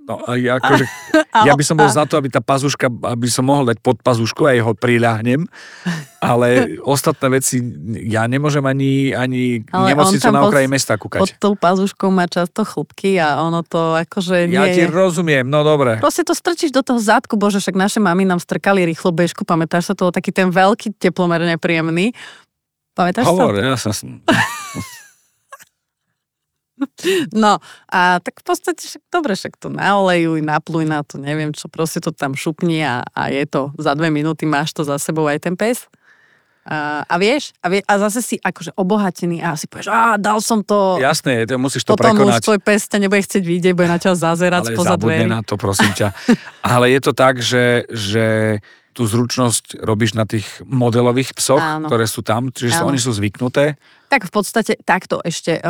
No, 0.10 0.26
ja, 0.34 0.58
akože, 0.58 0.90
ja 1.48 1.54
by 1.54 1.62
som 1.62 1.78
bol 1.78 1.86
za 1.86 2.02
to, 2.10 2.18
aby 2.18 2.34
tá 2.34 2.42
pazuška, 2.42 2.90
aby 2.90 3.30
som 3.30 3.46
mohol 3.46 3.70
dať 3.70 3.78
pod 3.78 4.02
pazušku 4.02 4.42
a 4.50 4.58
jeho 4.58 4.74
priľahnem, 4.74 5.46
ale 6.18 6.48
ostatné 6.98 7.38
veci 7.38 7.62
ja 8.10 8.26
nemôžem 8.26 8.66
ani, 8.66 9.14
ani 9.14 9.62
nemocnicu 9.70 10.34
na 10.34 10.50
okraji 10.50 10.66
mesta 10.66 10.98
kúkať. 10.98 11.22
Pod 11.22 11.34
tou 11.38 11.54
pazuškou 11.54 12.10
má 12.10 12.26
často 12.26 12.66
chlopky 12.66 13.22
a 13.22 13.38
ono 13.38 13.62
to 13.62 13.94
akože 14.02 14.50
nie 14.50 14.58
Ja 14.58 14.66
ti 14.74 14.90
rozumiem, 14.90 15.46
no 15.46 15.62
dobre. 15.62 16.02
Proste 16.02 16.26
to 16.26 16.34
strčíš 16.34 16.74
do 16.74 16.82
toho 16.82 16.98
zadku, 16.98 17.38
bože, 17.38 17.62
však 17.62 17.78
naše 17.78 18.02
mami 18.02 18.26
nám 18.26 18.42
strkali 18.42 18.90
rýchlo 18.90 19.14
bežku, 19.14 19.46
pamätáš 19.46 19.94
sa 19.94 19.94
toho, 19.94 20.10
taký 20.10 20.34
ten 20.34 20.50
veľký 20.50 20.98
teplomer 20.98 21.46
nepríjemný. 21.46 22.18
Pamätáš 22.98 23.30
Hovor, 23.30 23.62
sa? 23.62 23.78
ja 23.78 23.94
som... 23.94 24.26
No 27.36 27.60
a 27.92 28.20
tak 28.24 28.40
v 28.40 28.46
podstate 28.46 28.80
však 28.80 29.04
dobre, 29.12 29.36
však 29.36 29.56
to 29.60 29.68
naolejuj, 29.72 30.40
napluj 30.44 30.86
na 30.88 31.04
to, 31.04 31.20
neviem 31.20 31.52
čo, 31.52 31.68
proste 31.68 32.00
to 32.00 32.12
tam 32.16 32.36
šupni 32.36 32.84
a, 32.84 33.04
a 33.16 33.32
je 33.32 33.44
to, 33.48 33.72
za 33.80 33.96
dve 33.96 34.12
minúty 34.12 34.48
máš 34.48 34.72
to 34.76 34.88
za 34.88 35.00
sebou 35.00 35.28
aj 35.28 35.44
ten 35.44 35.56
pes. 35.60 35.88
A, 36.70 37.02
a 37.08 37.16
vieš, 37.18 37.56
a, 37.66 37.72
vie, 37.72 37.82
a 37.82 37.98
zase 37.98 38.22
si 38.22 38.36
akože 38.38 38.78
obohatený 38.78 39.42
a 39.42 39.58
si 39.58 39.66
povieš, 39.66 39.90
a 39.90 40.22
dal 40.22 40.38
som 40.38 40.62
to. 40.62 41.02
Jasné, 41.02 41.50
to 41.50 41.58
musíš 41.58 41.82
to 41.82 41.98
potom 41.98 42.14
prekonať. 42.14 42.44
už 42.44 42.46
tvoj 42.46 42.60
pes 42.62 42.86
ťa 42.86 42.98
nebude 43.02 43.26
chcieť 43.26 43.42
vidieť, 43.42 43.74
bude 43.74 43.90
na 43.90 43.98
ťa 43.98 44.14
zazerať 44.14 44.70
Ale 44.70 44.76
spoza 44.78 44.96
dverí. 45.00 45.26
na 45.26 45.42
to, 45.42 45.58
prosím 45.58 45.90
ťa. 45.98 46.14
Ale 46.62 46.94
je 46.94 47.00
to 47.02 47.12
tak, 47.18 47.42
že, 47.42 47.90
že 47.90 48.26
tú 48.94 49.08
zručnosť 49.08 49.82
robíš 49.82 50.14
na 50.14 50.30
tých 50.30 50.46
modelových 50.68 51.34
psoch, 51.34 51.64
Áno. 51.64 51.88
ktoré 51.90 52.06
sú 52.06 52.22
tam, 52.22 52.54
čiže 52.54 52.84
Áno. 52.84 52.94
oni 52.94 53.00
sú 53.02 53.16
zvyknuté 53.18 53.80
tak 54.10 54.26
v 54.26 54.32
podstate 54.34 54.74
takto 54.82 55.22
ešte. 55.22 55.62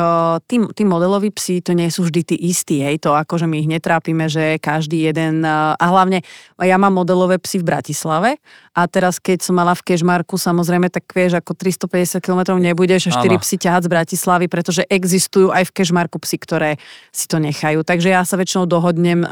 Tí, 0.47 0.55
tí 0.71 0.83
modeloví 0.87 1.27
psi 1.35 1.59
to 1.59 1.75
nie 1.75 1.91
sú 1.91 2.07
vždy 2.07 2.21
tí 2.23 2.35
istí, 2.39 2.79
hej, 2.79 3.03
to 3.03 3.11
akože 3.11 3.43
my 3.51 3.59
ich 3.59 3.67
netrápime, 3.67 4.31
že 4.31 4.55
každý 4.63 5.11
jeden, 5.11 5.43
a 5.43 5.75
hlavne 5.75 6.23
ja 6.55 6.79
mám 6.79 6.95
modelové 6.95 7.35
psy 7.43 7.59
v 7.59 7.67
Bratislave 7.67 8.39
a 8.71 8.87
teraz 8.87 9.19
keď 9.19 9.43
som 9.43 9.59
mala 9.59 9.75
v 9.75 9.83
Kežmarku, 9.91 10.39
samozrejme, 10.39 10.87
tak 10.87 11.03
vieš, 11.11 11.35
ako 11.35 11.51
350 11.51 12.23
km 12.23 12.55
nebudeš 12.55 13.11
a 13.11 13.19
4 13.19 13.43
psy 13.43 13.59
ťahať 13.59 13.81
z 13.83 13.91
Bratislavy, 13.91 14.45
pretože 14.47 14.87
existujú 14.87 15.51
aj 15.51 15.67
v 15.67 15.75
Kežmarku 15.75 16.15
psy, 16.23 16.39
ktoré 16.39 16.79
si 17.11 17.27
to 17.27 17.43
nechajú. 17.43 17.83
Takže 17.83 18.15
ja 18.15 18.23
sa 18.23 18.39
väčšinou 18.39 18.71
dohodnem 18.71 19.27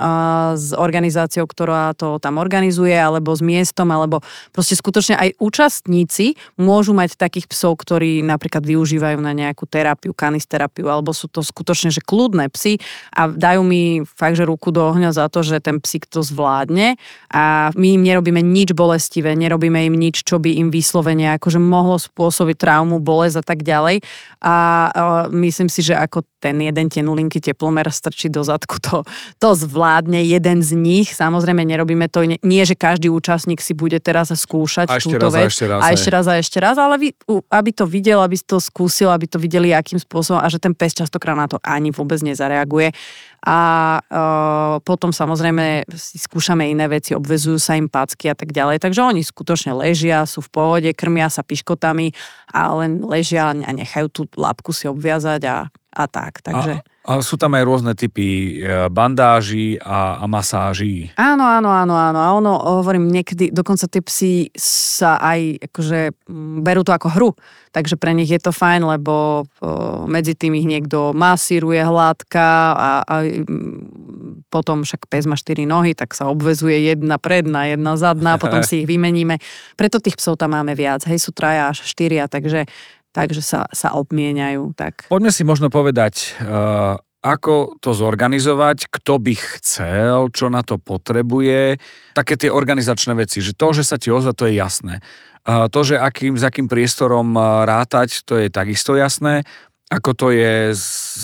s 0.60 0.76
organizáciou, 0.76 1.48
ktorá 1.48 1.96
to 1.96 2.20
tam 2.20 2.44
organizuje, 2.44 2.92
alebo 2.92 3.32
s 3.32 3.40
miestom, 3.40 3.88
alebo 3.88 4.20
proste 4.52 4.76
skutočne 4.76 5.16
aj 5.16 5.40
účastníci 5.40 6.36
môžu 6.60 6.92
mať 6.92 7.16
takých 7.16 7.48
psov, 7.48 7.80
ktorí 7.80 8.20
napríklad 8.28 8.68
využívajú 8.68 8.96
používajú 8.98 9.22
na 9.22 9.30
nejakú 9.38 9.70
terapiu, 9.70 10.10
kanisterapiu, 10.10 10.90
alebo 10.90 11.14
sú 11.14 11.30
to 11.30 11.46
skutočne, 11.46 11.94
že 11.94 12.02
kľudné 12.02 12.50
psy 12.50 12.82
a 13.14 13.30
dajú 13.30 13.62
mi 13.62 14.02
fakt, 14.02 14.42
že 14.42 14.50
ruku 14.50 14.74
do 14.74 14.82
ohňa 14.82 15.14
za 15.14 15.30
to, 15.30 15.46
že 15.46 15.62
ten 15.62 15.78
psík 15.78 16.10
to 16.10 16.26
zvládne 16.26 16.98
a 17.30 17.70
my 17.78 17.88
im 17.94 18.02
nerobíme 18.02 18.42
nič 18.42 18.74
bolestivé, 18.74 19.38
nerobíme 19.38 19.86
im 19.86 19.94
nič, 19.94 20.26
čo 20.26 20.42
by 20.42 20.50
im 20.58 20.74
vyslovene 20.74 21.30
akože 21.38 21.62
mohlo 21.62 22.02
spôsobiť 22.02 22.58
traumu, 22.58 22.98
bolesť 22.98 23.38
a 23.38 23.44
tak 23.46 23.62
ďalej. 23.62 24.02
A, 24.42 24.56
a 24.90 25.02
myslím 25.30 25.70
si, 25.70 25.86
že 25.86 25.94
ako 25.94 26.26
ten 26.42 26.58
jeden 26.62 26.90
tenulinky 26.90 27.42
teplomer 27.42 27.90
strčí 27.90 28.30
do 28.30 28.46
zadku, 28.46 28.78
to, 28.78 29.02
to 29.42 29.50
zvládne 29.58 30.22
jeden 30.22 30.62
z 30.62 30.78
nich. 30.78 31.10
Samozrejme, 31.14 31.66
nerobíme 31.66 32.06
to, 32.10 32.26
nie, 32.26 32.64
že 32.66 32.78
každý 32.78 33.10
účastník 33.10 33.58
si 33.58 33.74
bude 33.74 33.98
teraz 33.98 34.30
skúšať 34.30 34.88
a 34.90 35.02
túto 35.02 35.28
raz, 35.28 35.34
vec. 35.34 35.50
A 35.50 35.50
ešte 35.50 35.66
raz, 35.66 35.82
a 35.82 35.88
ešte 35.94 36.10
raz 36.14 36.26
a 36.30 36.34
ešte 36.38 36.58
raz, 36.62 36.76
ale 36.78 36.96
vy, 37.02 37.10
aby 37.50 37.70
to 37.74 37.90
videl, 37.90 38.22
aby 38.22 38.38
to 38.38 38.62
skúšal 38.62 38.87
skúsil, 38.88 39.12
aby 39.12 39.28
to 39.28 39.36
videli, 39.36 39.76
akým 39.76 40.00
spôsobom 40.00 40.40
a 40.40 40.48
že 40.48 40.64
ten 40.64 40.72
pes 40.72 40.96
častokrát 40.96 41.36
na 41.36 41.52
to 41.52 41.60
ani 41.60 41.92
vôbec 41.92 42.24
nezareaguje. 42.24 42.96
A 43.44 43.60
e, 44.00 44.20
potom 44.88 45.12
samozrejme 45.12 45.84
si 45.92 46.16
skúšame 46.16 46.72
iné 46.72 46.88
veci, 46.88 47.12
obvezujú 47.12 47.60
sa 47.60 47.76
im 47.76 47.92
pácky 47.92 48.32
a 48.32 48.36
tak 48.40 48.56
ďalej. 48.56 48.80
Takže 48.80 49.04
oni 49.04 49.28
skutočne 49.28 49.76
ležia, 49.76 50.24
sú 50.24 50.40
v 50.40 50.50
pohode, 50.56 50.90
krmia 50.96 51.28
sa 51.28 51.44
piškotami 51.44 52.16
a 52.56 52.72
len 52.80 53.04
ležia 53.04 53.52
a 53.52 53.72
nechajú 53.76 54.08
tú 54.08 54.22
lápku 54.40 54.72
si 54.72 54.88
obviazať 54.88 55.42
a, 55.52 55.58
a 55.92 56.04
tak. 56.08 56.40
Takže... 56.40 56.80
A 56.80 56.96
a 57.08 57.24
sú 57.24 57.40
tam 57.40 57.56
aj 57.56 57.64
rôzne 57.64 57.96
typy 57.96 58.60
e, 58.60 58.92
bandáží 58.92 59.80
a, 59.80 60.20
a 60.20 60.26
masáží. 60.28 61.08
Áno, 61.16 61.48
áno, 61.48 61.72
áno, 61.72 61.96
áno. 61.96 62.20
A 62.20 62.36
ono, 62.36 62.60
hovorím, 62.84 63.08
niekedy, 63.08 63.48
dokonca 63.56 63.88
tie 63.88 64.04
psy 64.04 64.34
sa 64.60 65.16
aj 65.16 65.72
akože 65.72 66.28
berú 66.60 66.84
to 66.84 66.92
ako 66.92 67.08
hru. 67.16 67.32
Takže 67.72 67.96
pre 67.96 68.12
nich 68.12 68.28
je 68.28 68.42
to 68.42 68.50
fajn, 68.50 68.90
lebo 68.90 69.46
medzi 70.10 70.34
tým 70.34 70.58
ich 70.58 70.66
niekto 70.66 71.14
masíruje 71.14 71.78
hladka 71.86 72.74
a, 72.74 72.90
a 73.06 73.16
potom 74.50 74.82
však 74.82 75.06
pes 75.06 75.30
má 75.30 75.38
štyri 75.38 75.70
nohy, 75.70 75.94
tak 75.94 76.18
sa 76.18 76.26
obvezuje 76.26 76.90
jedna 76.90 77.22
predná, 77.22 77.70
jedna 77.70 77.94
zadná, 77.94 78.42
potom 78.42 78.64
si 78.68 78.82
ich 78.84 78.88
vymeníme. 78.90 79.38
Preto 79.78 80.02
tých 80.02 80.18
psov 80.18 80.42
tam 80.42 80.58
máme 80.58 80.74
viac. 80.74 81.06
Hej, 81.06 81.30
sú 81.30 81.32
traja 81.38 81.70
až 81.70 81.86
štyria, 81.86 82.26
takže 82.26 82.66
takže 83.18 83.42
sa, 83.42 83.66
sa 83.74 83.98
obmieniajú. 83.98 84.78
Tak. 84.78 85.10
Poďme 85.10 85.34
si 85.34 85.42
možno 85.42 85.74
povedať, 85.74 86.38
uh, 86.38 87.02
ako 87.26 87.82
to 87.82 87.98
zorganizovať, 87.98 88.94
kto 88.94 89.18
by 89.18 89.34
chcel, 89.58 90.30
čo 90.30 90.54
na 90.54 90.62
to 90.62 90.78
potrebuje, 90.78 91.82
také 92.14 92.38
tie 92.38 92.54
organizačné 92.54 93.18
veci, 93.18 93.42
že 93.42 93.58
to, 93.58 93.74
že 93.74 93.82
sa 93.82 93.98
ti 93.98 94.14
ozva, 94.14 94.38
to 94.38 94.46
je 94.46 94.62
jasné. 94.62 95.02
Uh, 95.42 95.66
to, 95.66 95.82
že 95.82 95.98
akým, 95.98 96.38
s 96.38 96.46
akým 96.46 96.70
priestorom 96.70 97.34
uh, 97.34 97.66
rátať, 97.66 98.22
to 98.22 98.38
je 98.38 98.54
takisto 98.54 98.94
jasné. 98.94 99.42
Ako 99.88 100.12
to 100.14 100.36
je, 100.36 100.76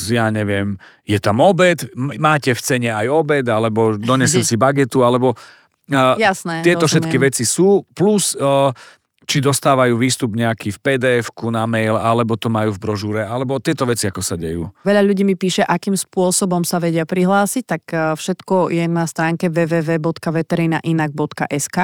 ja 0.08 0.32
neviem, 0.32 0.80
je 1.04 1.20
tam 1.20 1.44
obed, 1.44 1.84
máte 2.00 2.56
v 2.56 2.62
cene 2.64 2.90
aj 2.96 3.12
obed, 3.12 3.46
alebo 3.46 4.00
donesem 4.00 4.42
si 4.50 4.56
bagetu, 4.58 5.06
alebo 5.06 5.36
uh, 5.36 6.16
Jasné, 6.18 6.66
tieto 6.66 6.88
rozumiem. 6.88 6.90
všetky 6.90 7.18
veci 7.22 7.44
sú, 7.44 7.86
plus 7.94 8.34
uh, 8.40 8.72
či 9.24 9.40
dostávajú 9.40 9.96
výstup 9.96 10.36
nejaký 10.36 10.76
v 10.76 10.80
pdf 10.80 11.32
na 11.50 11.66
mail, 11.68 11.96
alebo 11.96 12.36
to 12.36 12.50
majú 12.52 12.72
v 12.76 12.80
brožúre, 12.80 13.24
alebo 13.24 13.60
tieto 13.60 13.86
veci, 13.88 14.08
ako 14.08 14.22
sa 14.24 14.36
dejú. 14.36 14.70
Veľa 14.84 15.02
ľudí 15.06 15.24
mi 15.24 15.36
píše, 15.40 15.64
akým 15.64 15.96
spôsobom 15.96 16.64
sa 16.68 16.80
vedia 16.80 17.06
prihlásiť, 17.08 17.64
tak 17.64 17.82
e, 17.92 18.16
všetko 18.20 18.70
je 18.72 18.88
na 18.88 19.08
stránke 19.08 19.48
www.veterinainak.sk. 19.48 21.78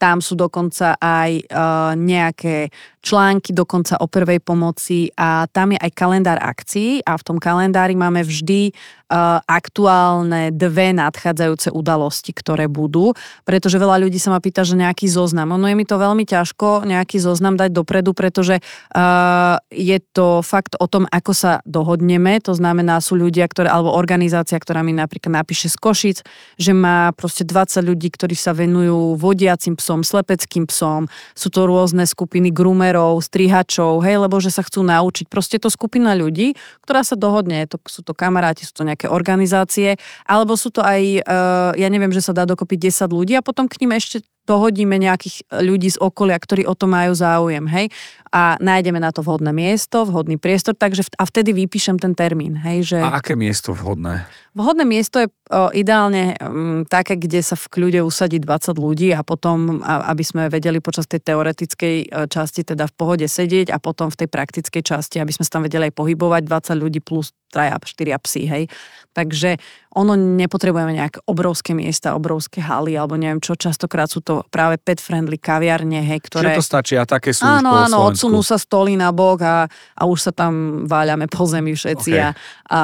Tam 0.00 0.24
sú 0.24 0.32
dokonca 0.32 0.96
aj 0.96 1.30
uh, 1.44 1.92
nejaké 1.92 2.72
články, 3.00 3.56
dokonca 3.56 3.96
o 4.00 4.06
prvej 4.08 4.40
pomoci 4.40 5.08
a 5.16 5.48
tam 5.48 5.72
je 5.72 5.78
aj 5.80 5.92
kalendár 5.96 6.40
akcií 6.40 7.00
a 7.04 7.16
v 7.16 7.24
tom 7.24 7.36
kalendári 7.40 7.96
máme 7.96 8.20
vždy 8.20 8.72
uh, 8.72 9.40
aktuálne 9.44 10.52
dve 10.52 10.92
nadchádzajúce 10.92 11.72
udalosti, 11.72 12.36
ktoré 12.36 12.68
budú, 12.68 13.16
pretože 13.48 13.80
veľa 13.80 14.04
ľudí 14.04 14.20
sa 14.20 14.36
ma 14.36 14.40
pýta, 14.40 14.68
že 14.68 14.76
nejaký 14.76 15.08
zoznam. 15.08 15.56
Ono 15.56 15.64
je 15.66 15.76
mi 15.76 15.88
to 15.88 15.96
veľmi 15.96 16.28
ťažko 16.28 16.84
nejaký 16.84 17.16
zoznam 17.18 17.56
dať 17.56 17.72
dopredu, 17.72 18.12
pretože 18.12 18.60
uh, 18.60 19.56
je 19.72 19.98
to 20.12 20.44
fakt 20.44 20.76
o 20.76 20.84
tom, 20.86 21.08
ako 21.08 21.32
sa 21.32 21.52
dohodneme, 21.64 22.36
to 22.44 22.52
znamená 22.52 23.00
sú 23.00 23.16
ľudia, 23.16 23.48
ktoré, 23.48 23.72
alebo 23.72 23.96
organizácia, 23.96 24.60
ktorá 24.60 24.84
mi 24.84 24.92
napríklad 24.92 25.40
napíše 25.40 25.72
z 25.72 25.76
Košic, 25.80 26.18
že 26.60 26.72
má 26.76 27.16
proste 27.16 27.48
20 27.48 27.80
ľudí, 27.80 28.12
ktorí 28.12 28.36
sa 28.36 28.52
venujú 28.52 29.16
vodiacim 29.16 29.74
psom, 29.74 29.89
psom, 29.90 30.06
slepeckým 30.06 30.70
psom, 30.70 31.10
sú 31.34 31.50
to 31.50 31.66
rôzne 31.66 32.06
skupiny 32.06 32.54
grumerov, 32.54 33.18
strihačov, 33.26 34.06
hej, 34.06 34.22
lebo 34.22 34.38
že 34.38 34.54
sa 34.54 34.62
chcú 34.62 34.86
naučiť. 34.86 35.26
Proste 35.26 35.58
je 35.58 35.66
to 35.66 35.74
skupina 35.74 36.14
ľudí, 36.14 36.54
ktorá 36.86 37.02
sa 37.02 37.18
dohodne, 37.18 37.66
to, 37.66 37.82
sú 37.90 38.06
to 38.06 38.14
kamaráti, 38.14 38.62
sú 38.62 38.70
to 38.78 38.86
nejaké 38.86 39.10
organizácie, 39.10 39.98
alebo 40.30 40.54
sú 40.54 40.70
to 40.70 40.86
aj, 40.86 41.26
uh, 41.26 41.74
ja 41.74 41.88
neviem, 41.90 42.14
že 42.14 42.22
sa 42.22 42.30
dá 42.30 42.46
dokopy 42.46 42.78
10 42.78 43.10
ľudí 43.10 43.34
a 43.34 43.42
potom 43.42 43.66
k 43.66 43.82
ním 43.82 43.98
ešte 43.98 44.22
dohodíme 44.50 44.98
nejakých 44.98 45.46
ľudí 45.62 45.94
z 45.94 45.98
okolia, 46.02 46.34
ktorí 46.34 46.66
o 46.66 46.74
to 46.74 46.90
majú 46.90 47.14
záujem, 47.14 47.70
hej, 47.70 47.86
a 48.34 48.58
nájdeme 48.58 48.98
na 48.98 49.14
to 49.14 49.22
vhodné 49.22 49.54
miesto, 49.54 50.02
vhodný 50.06 50.38
priestor, 50.38 50.74
takže 50.74 51.06
a 51.18 51.26
vtedy 51.26 51.54
vypíšem 51.54 51.98
ten 51.98 52.14
termín, 52.14 52.58
hej, 52.58 52.94
že... 52.94 52.98
A 52.98 53.18
aké 53.18 53.38
miesto 53.38 53.74
vhodné? 53.74 54.26
Vhodné 54.54 54.82
miesto 54.82 55.22
je 55.22 55.30
o, 55.30 55.70
ideálne 55.70 56.34
m, 56.38 56.82
také, 56.86 57.14
kde 57.14 57.42
sa 57.42 57.54
v 57.54 57.70
kľude 57.70 58.02
usadí 58.02 58.42
20 58.42 58.74
ľudí 58.74 59.14
a 59.14 59.22
potom, 59.22 59.78
a, 59.82 60.10
aby 60.10 60.22
sme 60.26 60.50
vedeli 60.50 60.82
počas 60.82 61.06
tej 61.06 61.22
teoretickej 61.22 61.96
e, 62.02 62.26
časti 62.26 62.66
teda 62.66 62.90
v 62.90 62.94
pohode 62.94 63.26
sedieť 63.26 63.70
a 63.70 63.78
potom 63.78 64.10
v 64.10 64.26
tej 64.26 64.28
praktickej 64.30 64.82
časti, 64.82 65.22
aby 65.22 65.30
sme 65.30 65.46
sa 65.46 65.58
tam 65.58 65.66
vedeli 65.66 65.90
aj 65.90 65.94
pohybovať 65.94 66.42
20 66.46 66.82
ľudí 66.82 66.98
plus 67.02 67.30
traja, 67.50 67.78
štyria 67.82 68.18
psi, 68.18 68.42
hej. 68.46 68.64
Takže 69.10 69.58
ono 69.90 70.14
nepotrebujeme 70.14 70.94
nejaké 70.94 71.18
obrovské 71.26 71.74
miesta, 71.74 72.14
obrovské 72.14 72.62
haly, 72.62 72.94
alebo 72.94 73.18
neviem 73.18 73.42
čo, 73.42 73.58
častokrát 73.58 74.06
sú 74.06 74.22
to 74.22 74.46
práve 74.46 74.78
pet-friendly 74.78 75.34
kaviarne, 75.34 75.98
hej, 75.98 76.22
ktoré... 76.30 76.54
Čiže 76.54 76.60
to 76.62 76.66
stačí 76.66 76.94
a 76.94 77.02
také 77.02 77.34
sú 77.34 77.42
Áno, 77.42 77.74
áno, 77.74 78.06
odsunú 78.06 78.38
sa 78.46 78.54
stoly 78.54 78.94
na 78.94 79.10
bok 79.10 79.42
a, 79.42 79.66
a 79.98 80.02
už 80.06 80.30
sa 80.30 80.32
tam 80.32 80.86
váľame 80.86 81.26
po 81.26 81.42
zemi 81.42 81.74
všetci 81.74 82.10
okay. 82.14 82.22
a, 82.22 82.28
a 82.70 82.78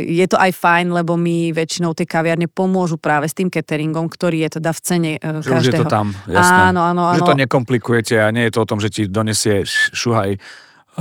je 0.00 0.24
to 0.24 0.40
aj 0.40 0.56
fajn, 0.56 0.88
lebo 0.96 1.20
mi 1.20 1.52
väčšinou 1.52 1.92
tie 1.92 2.08
kaviarne 2.08 2.48
pomôžu 2.48 2.96
práve 2.96 3.28
s 3.28 3.36
tým 3.36 3.52
cateringom, 3.52 4.08
ktorý 4.08 4.48
je 4.48 4.56
teda 4.56 4.72
v 4.72 4.80
cene 4.80 5.12
uh, 5.20 5.44
že 5.44 5.52
každého. 5.52 5.60
Už 5.60 5.66
je 5.68 5.72
to 5.84 5.92
tam, 5.92 6.06
jasné. 6.32 6.62
Áno, 6.72 6.80
áno, 6.80 7.02
áno. 7.12 7.18
Že 7.20 7.28
to 7.28 7.40
nekomplikujete 7.44 8.14
a 8.24 8.32
nie 8.32 8.48
je 8.48 8.52
to 8.56 8.64
o 8.64 8.68
tom, 8.68 8.80
že 8.80 8.88
ti 8.88 9.04
donesie 9.04 9.68
šuhaj 9.68 10.40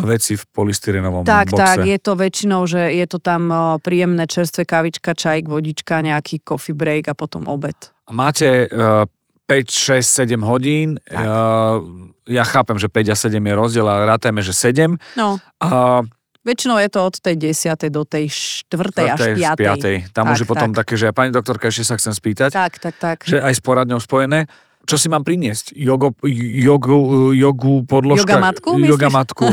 veci 0.05 0.37
v 0.37 0.43
polystyrenovom 0.53 1.25
tak, 1.25 1.49
boxe. 1.49 1.61
Tak, 1.61 1.77
je 1.85 1.97
to 1.97 2.13
väčšinou, 2.13 2.61
že 2.69 2.93
je 2.93 3.05
to 3.09 3.17
tam 3.17 3.49
príjemné 3.81 4.29
čerstvé 4.29 4.67
kavička, 4.67 5.17
čajk, 5.17 5.49
vodička, 5.49 6.05
nejaký 6.05 6.45
coffee 6.45 6.77
break 6.77 7.09
a 7.09 7.15
potom 7.17 7.49
obed. 7.49 7.75
Máte 8.13 8.69
uh, 8.69 9.09
5, 9.49 10.03
6, 10.03 10.03
7 10.27 10.43
hodín. 10.43 10.99
Uh, 11.07 12.11
ja 12.27 12.43
chápem, 12.43 12.75
že 12.75 12.91
5 12.91 13.13
a 13.13 13.15
7 13.15 13.39
je 13.39 13.53
rozdiel, 13.55 13.87
ale 13.87 14.03
rátajme, 14.05 14.43
že 14.43 14.53
7. 14.53 14.99
No. 15.15 15.39
Uh, 15.63 16.03
Väčšinou 16.47 16.79
je 16.79 16.87
to 16.87 16.99
od 17.03 17.15
tej 17.19 17.35
10. 17.51 17.91
do 17.91 18.07
tej 18.07 18.31
4. 18.71 18.71
až 19.11 19.19
5. 19.35 20.15
5. 20.15 20.15
Tam 20.15 20.27
tak, 20.27 20.33
už 20.35 20.39
je 20.43 20.47
potom 20.47 20.71
tak. 20.71 20.87
také, 20.87 20.93
že 20.95 21.11
pani 21.11 21.35
doktorka, 21.35 21.67
ešte 21.67 21.83
sa 21.83 21.95
chcem 21.99 22.15
spýtať. 22.15 22.55
Tak, 22.55 22.79
tak, 22.79 22.95
tak. 22.95 23.17
Že 23.27 23.43
aj 23.43 23.53
s 23.55 23.61
poradňou 23.63 23.99
spojené 23.99 24.47
čo 24.87 24.95
si 24.95 25.11
mám 25.11 25.27
priniesť? 25.27 25.75
Jogo, 25.75 26.15
jogu, 26.23 27.35
jogu 27.35 27.83
podložka? 27.83 28.23
Jogamatku, 28.23 28.71
Jogamatku. 28.79 29.45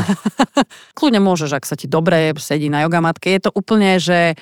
Kľudne 0.97 1.19
môžeš, 1.19 1.51
ak 1.59 1.67
sa 1.67 1.75
ti 1.75 1.91
dobre 1.91 2.31
sedí 2.39 2.71
na 2.71 2.87
jogamatke. 2.87 3.27
Je 3.35 3.41
to 3.43 3.51
úplne, 3.51 3.99
že 3.99 4.39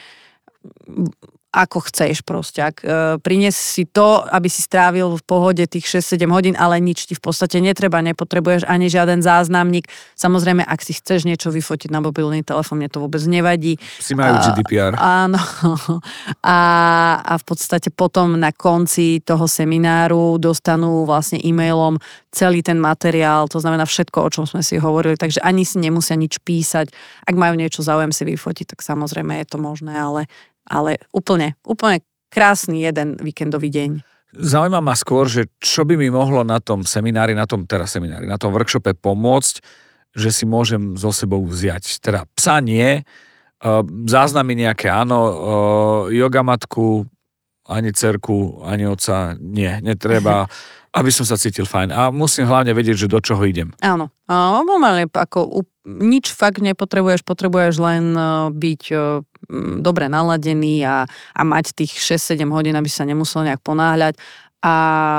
ako 1.54 1.86
chceš 1.86 2.26
proste. 2.26 2.66
Ak, 2.66 2.82
e, 2.82 3.22
prinies 3.22 3.54
si 3.54 3.86
to, 3.86 4.26
aby 4.26 4.50
si 4.50 4.66
strávil 4.66 5.14
v 5.14 5.24
pohode 5.24 5.62
tých 5.70 5.86
6-7 5.86 6.26
hodín, 6.34 6.56
ale 6.58 6.82
nič 6.82 7.06
ti 7.06 7.14
v 7.14 7.22
podstate 7.22 7.62
netreba, 7.62 8.02
nepotrebuješ 8.02 8.66
ani 8.66 8.90
žiaden 8.90 9.22
záznamník. 9.22 9.86
Samozrejme, 10.18 10.66
ak 10.66 10.82
si 10.82 10.98
chceš 10.98 11.30
niečo 11.30 11.54
vyfotiť 11.54 11.94
na 11.94 12.02
mobilný 12.02 12.42
telefón, 12.42 12.82
mne 12.82 12.90
to 12.90 13.06
vôbec 13.06 13.22
nevadí. 13.30 13.78
Si 14.02 14.18
majú 14.18 14.42
GDPR. 14.42 14.98
áno. 14.98 15.38
A, 16.44 16.60
a 17.24 17.34
v 17.40 17.44
podstate 17.46 17.94
potom 17.94 18.36
na 18.36 18.52
konci 18.52 19.22
toho 19.24 19.48
semináru 19.48 20.42
dostanú 20.42 21.06
vlastne 21.08 21.40
e-mailom 21.40 22.02
celý 22.34 22.66
ten 22.66 22.82
materiál, 22.82 23.46
to 23.46 23.62
znamená 23.62 23.86
všetko, 23.86 24.18
o 24.18 24.30
čom 24.34 24.46
sme 24.50 24.66
si 24.66 24.82
hovorili, 24.82 25.14
takže 25.14 25.40
ani 25.46 25.62
si 25.64 25.78
nemusia 25.78 26.18
nič 26.18 26.42
písať. 26.42 26.90
Ak 27.30 27.38
majú 27.38 27.54
niečo 27.54 27.86
záujem 27.86 28.10
si 28.10 28.26
vyfotiť, 28.26 28.74
tak 28.74 28.80
samozrejme 28.82 29.38
je 29.46 29.48
to 29.48 29.62
možné, 29.62 29.94
ale 29.94 30.26
ale 30.68 31.02
úplne, 31.12 31.56
úplne 31.64 32.04
krásny 32.34 32.82
jeden 32.82 33.20
víkendový 33.20 33.70
deň. 33.70 33.92
Zaujíma 34.34 34.82
ma 34.82 34.98
skôr, 34.98 35.30
že 35.30 35.46
čo 35.62 35.86
by 35.86 35.94
mi 35.94 36.10
mohlo 36.10 36.42
na 36.42 36.58
tom 36.58 36.82
seminári, 36.82 37.38
na 37.38 37.46
tom 37.46 37.70
teda 37.70 37.86
seminári, 37.86 38.26
na 38.26 38.42
tom 38.42 38.50
workshope 38.50 38.98
pomôcť, 38.98 39.62
že 40.18 40.30
si 40.34 40.50
môžem 40.50 40.98
so 40.98 41.14
sebou 41.14 41.46
vziať. 41.46 42.02
Teda 42.02 42.26
psa 42.34 42.58
nie, 42.58 43.02
e, 43.02 43.02
záznamy 44.10 44.58
nejaké 44.58 44.90
áno, 44.90 45.20
jogamatku, 46.10 47.06
ani 47.68 47.96
cerku, 47.96 48.64
ani 48.66 48.88
oca 48.88 49.36
nie, 49.40 49.72
netreba, 49.80 50.48
aby 51.00 51.10
som 51.10 51.26
sa 51.26 51.40
cítil 51.40 51.66
fajn. 51.66 51.90
A 51.90 52.02
musím 52.14 52.46
hlavne 52.46 52.76
vedieť, 52.76 53.08
že 53.08 53.12
do 53.12 53.18
čoho 53.18 53.42
idem. 53.48 53.74
Áno, 53.82 54.14
normálne 54.62 55.10
ako 55.10 55.66
nič 55.84 56.32
fakt 56.32 56.62
nepotrebuješ, 56.62 57.26
potrebuješ 57.28 57.76
len 57.82 58.16
e, 58.16 58.22
byť 58.56 58.84
dobre 59.84 60.08
naladený 60.08 60.86
a, 60.88 61.04
a 61.10 61.42
mať 61.44 61.76
tých 61.76 62.00
6-7 62.00 62.48
hodín, 62.54 62.76
aby 62.78 62.88
sa 62.88 63.04
nemusel 63.04 63.44
nejak 63.44 63.60
ponáhľať 63.60 64.16
a, 64.64 64.78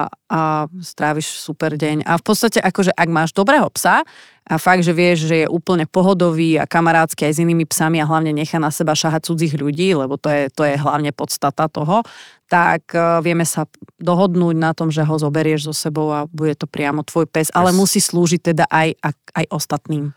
a 0.08 0.40
stráviš 0.80 1.36
super 1.36 1.76
deň. 1.76 2.08
A 2.08 2.16
v 2.16 2.24
podstate 2.24 2.64
akože 2.64 2.96
ak 2.96 3.08
máš 3.12 3.36
dobrého 3.36 3.68
psa 3.76 4.00
a 4.44 4.60
fakt, 4.60 4.84
že 4.84 4.92
vieš, 4.92 5.24
že 5.24 5.36
je 5.44 5.46
úplne 5.48 5.88
pohodový 5.88 6.60
a 6.60 6.68
kamarátsky 6.68 7.24
aj 7.24 7.32
s 7.32 7.40
inými 7.40 7.64
psami 7.64 8.04
a 8.04 8.08
hlavne 8.08 8.28
nechá 8.36 8.60
na 8.60 8.68
seba 8.68 8.92
šahať 8.92 9.32
cudzích 9.32 9.56
ľudí, 9.56 9.96
lebo 9.96 10.20
to 10.20 10.28
je, 10.28 10.52
to 10.52 10.68
je 10.68 10.76
hlavne 10.76 11.08
podstata 11.16 11.64
toho, 11.72 12.04
tak 12.44 12.92
uh, 12.92 13.24
vieme 13.24 13.48
sa 13.48 13.64
dohodnúť 13.96 14.56
na 14.60 14.76
tom, 14.76 14.92
že 14.92 15.00
ho 15.00 15.16
zoberieš 15.16 15.72
so 15.72 15.74
sebou 15.74 16.12
a 16.12 16.28
bude 16.28 16.52
to 16.60 16.68
priamo 16.68 17.00
tvoj 17.00 17.24
pes, 17.24 17.48
ale 17.56 17.72
yes. 17.72 17.76
musí 17.80 18.00
slúžiť 18.04 18.40
teda 18.52 18.64
aj, 18.68 19.00
aj 19.32 19.44
ostatným. 19.48 20.12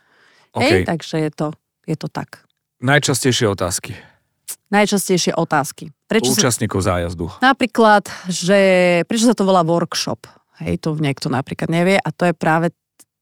Okay. 0.51 0.83
Hej, 0.83 0.91
takže 0.91 1.15
je 1.23 1.31
to, 1.31 1.47
je 1.87 1.95
to 1.95 2.07
tak. 2.11 2.43
Najčastejšie 2.83 3.47
otázky. 3.47 3.95
Najčastejšie 4.67 5.39
otázky. 5.39 5.95
Prečo 6.11 6.35
Účastníkov 6.35 6.83
sa... 6.83 6.99
zájazdu. 6.99 7.31
Napríklad, 7.39 8.11
že 8.27 8.59
prečo 9.07 9.31
sa 9.31 9.35
to 9.35 9.47
volá 9.47 9.63
workshop? 9.63 10.27
Hej, 10.59 10.83
to 10.83 10.99
niekto 10.99 11.31
napríklad 11.31 11.71
nevie 11.71 11.95
a 11.95 12.09
to 12.11 12.27
je 12.27 12.33
práve 12.35 12.75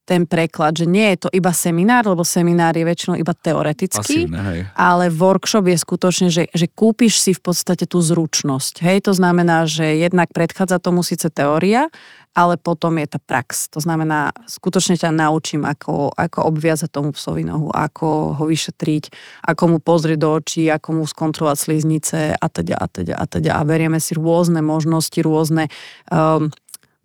ten 0.05 0.29
preklad, 0.29 0.77
že 0.77 0.85
nie 0.85 1.17
je 1.17 1.27
to 1.27 1.29
iba 1.33 1.49
seminár, 1.49 2.05
lebo 2.05 2.21
seminár 2.21 2.77
je 2.77 2.85
väčšinou 2.85 3.17
iba 3.17 3.33
teoretický, 3.33 4.29
Pasívne, 4.29 4.39
hej. 4.53 4.59
ale 4.77 5.09
workshop 5.09 5.65
je 5.65 5.77
skutočne, 5.81 6.27
že, 6.29 6.45
že 6.53 6.69
kúpiš 6.69 7.17
si 7.17 7.33
v 7.33 7.41
podstate 7.41 7.89
tú 7.89 7.99
zručnosť. 8.05 8.85
Hej, 8.85 9.09
to 9.09 9.13
znamená, 9.17 9.65
že 9.65 9.97
jednak 9.97 10.29
predchádza 10.29 10.77
tomu 10.77 11.01
síce 11.01 11.33
teória, 11.33 11.89
ale 12.35 12.59
potom 12.59 12.99
je 12.99 13.07
tá 13.07 13.19
prax. 13.19 13.71
To 13.71 13.79
znamená, 13.79 14.35
skutočne 14.43 14.99
ťa 14.99 15.15
naučím, 15.15 15.63
ako, 15.63 16.11
ako 16.11 16.51
obviazať 16.51 16.91
tomu 16.91 17.15
psovi 17.15 17.47
nohu, 17.47 17.71
ako 17.71 18.35
ho 18.35 18.43
vyšetriť, 18.43 19.03
ako 19.47 19.63
mu 19.71 19.77
pozrieť 19.79 20.19
do 20.19 20.29
očí, 20.35 20.67
ako 20.67 20.99
mu 20.99 21.03
skontrolovať 21.07 21.57
sliznice 21.57 22.35
a 22.35 22.47
teda 22.51 22.75
a 22.75 22.85
teda 22.91 23.15
a 23.15 23.25
teda. 23.25 23.51
A 23.55 23.63
berieme 23.63 24.03
si 24.03 24.19
rôzne 24.19 24.59
možnosti, 24.59 25.15
rôzne 25.23 25.71
um, 26.11 26.51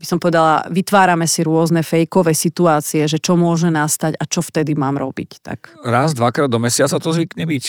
by 0.01 0.05
som 0.09 0.17
povedala, 0.17 0.65
vytvárame 0.73 1.29
si 1.29 1.45
rôzne 1.45 1.85
fejkové 1.85 2.33
situácie, 2.33 3.05
že 3.05 3.21
čo 3.21 3.37
môže 3.37 3.69
nastať 3.69 4.17
a 4.17 4.25
čo 4.25 4.41
vtedy 4.41 4.73
mám 4.73 4.97
robiť. 4.97 5.31
Tak. 5.45 5.77
Raz, 5.85 6.17
dvakrát 6.17 6.49
do 6.49 6.57
mesiaca 6.57 6.97
to 6.97 7.13
zvykne 7.13 7.45
byť? 7.45 7.65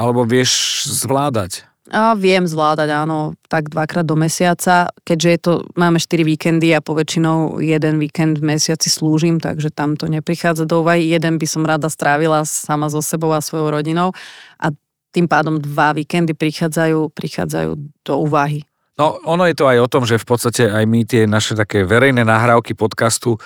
Alebo 0.00 0.24
vieš 0.24 0.82
zvládať? 0.88 1.68
A 1.90 2.14
viem 2.14 2.46
zvládať, 2.46 2.86
áno, 2.94 3.34
tak 3.50 3.66
dvakrát 3.68 4.06
do 4.06 4.14
mesiaca, 4.14 4.94
keďže 5.02 5.28
je 5.28 5.38
to, 5.42 5.52
máme 5.74 5.98
4 5.98 6.22
víkendy 6.22 6.70
a 6.70 6.78
po 6.78 6.94
väčšinou 6.94 7.58
jeden 7.58 7.98
víkend 7.98 8.38
v 8.38 8.54
mesiaci 8.54 8.86
slúžim, 8.86 9.42
takže 9.42 9.74
tam 9.74 9.98
to 9.98 10.06
neprichádza 10.06 10.70
do 10.70 10.86
úvahy. 10.86 11.10
Jeden 11.10 11.36
by 11.36 11.46
som 11.50 11.66
rada 11.66 11.90
strávila 11.90 12.46
sama 12.46 12.86
so 12.88 13.02
sebou 13.02 13.34
a 13.34 13.42
svojou 13.42 13.74
rodinou 13.74 14.14
a 14.62 14.70
tým 15.10 15.26
pádom 15.26 15.58
dva 15.58 15.90
víkendy 15.90 16.30
prichádzajú, 16.30 17.10
prichádzajú 17.10 17.70
do 18.06 18.14
úvahy. 18.22 18.62
No, 19.00 19.16
ono 19.24 19.48
je 19.48 19.56
to 19.56 19.64
aj 19.64 19.80
o 19.80 19.88
tom, 19.88 20.04
že 20.04 20.20
v 20.20 20.28
podstate 20.28 20.68
aj 20.68 20.84
my 20.84 21.08
tie 21.08 21.24
naše 21.24 21.56
také 21.56 21.88
verejné 21.88 22.20
nahrávky 22.20 22.76
podcastu 22.76 23.40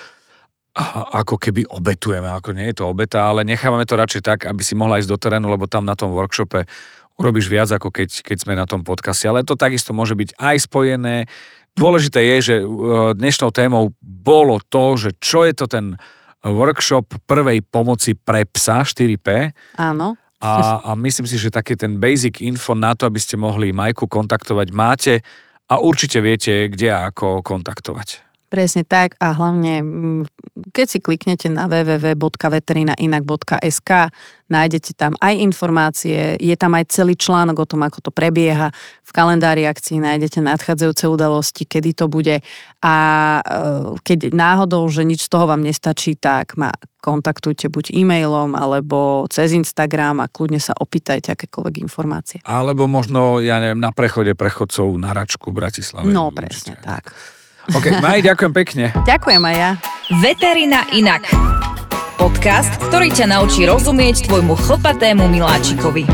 ako 1.15 1.39
keby 1.39 1.63
obetujeme, 1.71 2.27
ako 2.27 2.51
nie 2.51 2.67
je 2.67 2.83
to 2.83 2.91
obeta, 2.91 3.31
ale 3.31 3.47
nechávame 3.47 3.87
to 3.87 3.95
radšej 3.95 4.21
tak, 4.27 4.39
aby 4.43 4.59
si 4.59 4.75
mohla 4.75 4.99
ísť 4.99 5.07
do 5.07 5.15
terénu, 5.15 5.47
lebo 5.47 5.71
tam 5.71 5.87
na 5.87 5.95
tom 5.95 6.11
workshope 6.11 6.67
urobíš 7.15 7.47
viac, 7.47 7.71
ako 7.71 7.95
keď, 7.95 8.27
keď 8.27 8.37
sme 8.43 8.59
na 8.59 8.67
tom 8.67 8.83
podcaste. 8.83 9.23
Ale 9.23 9.47
to 9.47 9.55
takisto 9.55 9.95
môže 9.95 10.19
byť 10.19 10.35
aj 10.35 10.55
spojené. 10.67 11.31
Dôležité 11.79 12.19
je, 12.35 12.37
že 12.43 12.55
e, 12.59 12.65
dnešnou 13.15 13.55
témou 13.55 13.95
bolo 14.03 14.59
to, 14.67 14.99
že 14.99 15.15
čo 15.23 15.47
je 15.47 15.55
to 15.55 15.71
ten 15.71 15.95
workshop 16.43 17.07
prvej 17.23 17.63
pomoci 17.63 18.19
pre 18.19 18.43
psa 18.43 18.83
4P. 18.83 19.55
Áno. 19.79 20.19
A, 20.41 20.83
a 20.83 20.91
myslím 20.99 21.25
si, 21.29 21.39
že 21.39 21.53
taký 21.53 21.79
ten 21.79 21.95
basic 21.95 22.43
info 22.43 22.75
na 22.75 22.91
to, 22.91 23.07
aby 23.07 23.19
ste 23.21 23.39
mohli 23.39 23.71
Majku 23.71 24.09
kontaktovať, 24.09 24.67
máte 24.75 25.13
a 25.71 25.79
určite 25.79 26.19
viete, 26.19 26.67
kde 26.67 26.91
a 26.91 27.07
ako 27.09 27.39
kontaktovať. 27.41 28.24
Presne 28.45 28.85
tak 28.85 29.17
a 29.17 29.33
hlavne, 29.33 29.81
mm, 29.81 30.29
keď 30.69 30.87
si 30.87 31.01
kliknete 31.01 31.49
na 31.49 31.65
www.veterinainak.sk, 31.65 33.89
nájdete 34.45 34.93
tam 34.93 35.17
aj 35.17 35.33
informácie, 35.41 36.37
je 36.37 36.53
tam 36.53 36.77
aj 36.77 36.93
celý 36.93 37.17
článok 37.17 37.65
o 37.65 37.67
tom, 37.69 37.81
ako 37.81 38.05
to 38.05 38.13
prebieha. 38.13 38.69
V 39.01 39.11
kalendári 39.11 39.65
akcií 39.65 39.97
nájdete 39.97 40.45
nadchádzajúce 40.45 41.09
udalosti, 41.09 41.65
kedy 41.65 41.97
to 41.97 42.05
bude 42.05 42.45
a 42.85 42.95
e, 43.41 43.97
keď 44.05 44.29
náhodou, 44.29 44.85
že 44.93 45.01
nič 45.01 45.25
z 45.25 45.33
toho 45.33 45.49
vám 45.49 45.65
nestačí, 45.65 46.13
tak 46.13 46.53
ma 46.53 46.69
kontaktujte 47.01 47.69
buď 47.69 47.93
e-mailom 47.93 48.57
alebo 48.57 49.29
cez 49.29 49.53
Instagram 49.53 50.21
a 50.21 50.29
kľudne 50.29 50.57
sa 50.57 50.73
opýtajte 50.73 51.37
akékoľvek 51.37 51.85
informácie. 51.85 52.41
Alebo 52.45 52.89
možno, 52.89 53.37
ja 53.41 53.61
neviem, 53.61 53.77
na 53.77 53.93
prechode 53.93 54.33
prechodcov 54.33 54.89
na 54.97 55.13
Račku 55.13 55.53
v 55.53 55.61
Bratislave. 55.61 56.09
No, 56.09 56.33
presne 56.33 56.81
tak. 56.81 57.13
OK, 57.73 57.97
Maj, 57.97 58.21
ďakujem 58.21 58.53
pekne. 58.53 58.85
Ďakujem 59.09 59.41
aj 59.41 59.55
ja. 59.57 59.71
Veterina 60.21 60.85
inak. 60.93 61.25
Podcast, 62.21 62.69
ktorý 62.77 63.09
ťa 63.09 63.33
naučí 63.33 63.65
rozumieť 63.65 64.29
tvojmu 64.29 64.53
chlpatému 64.53 65.25
miláčikovi. 65.25 66.05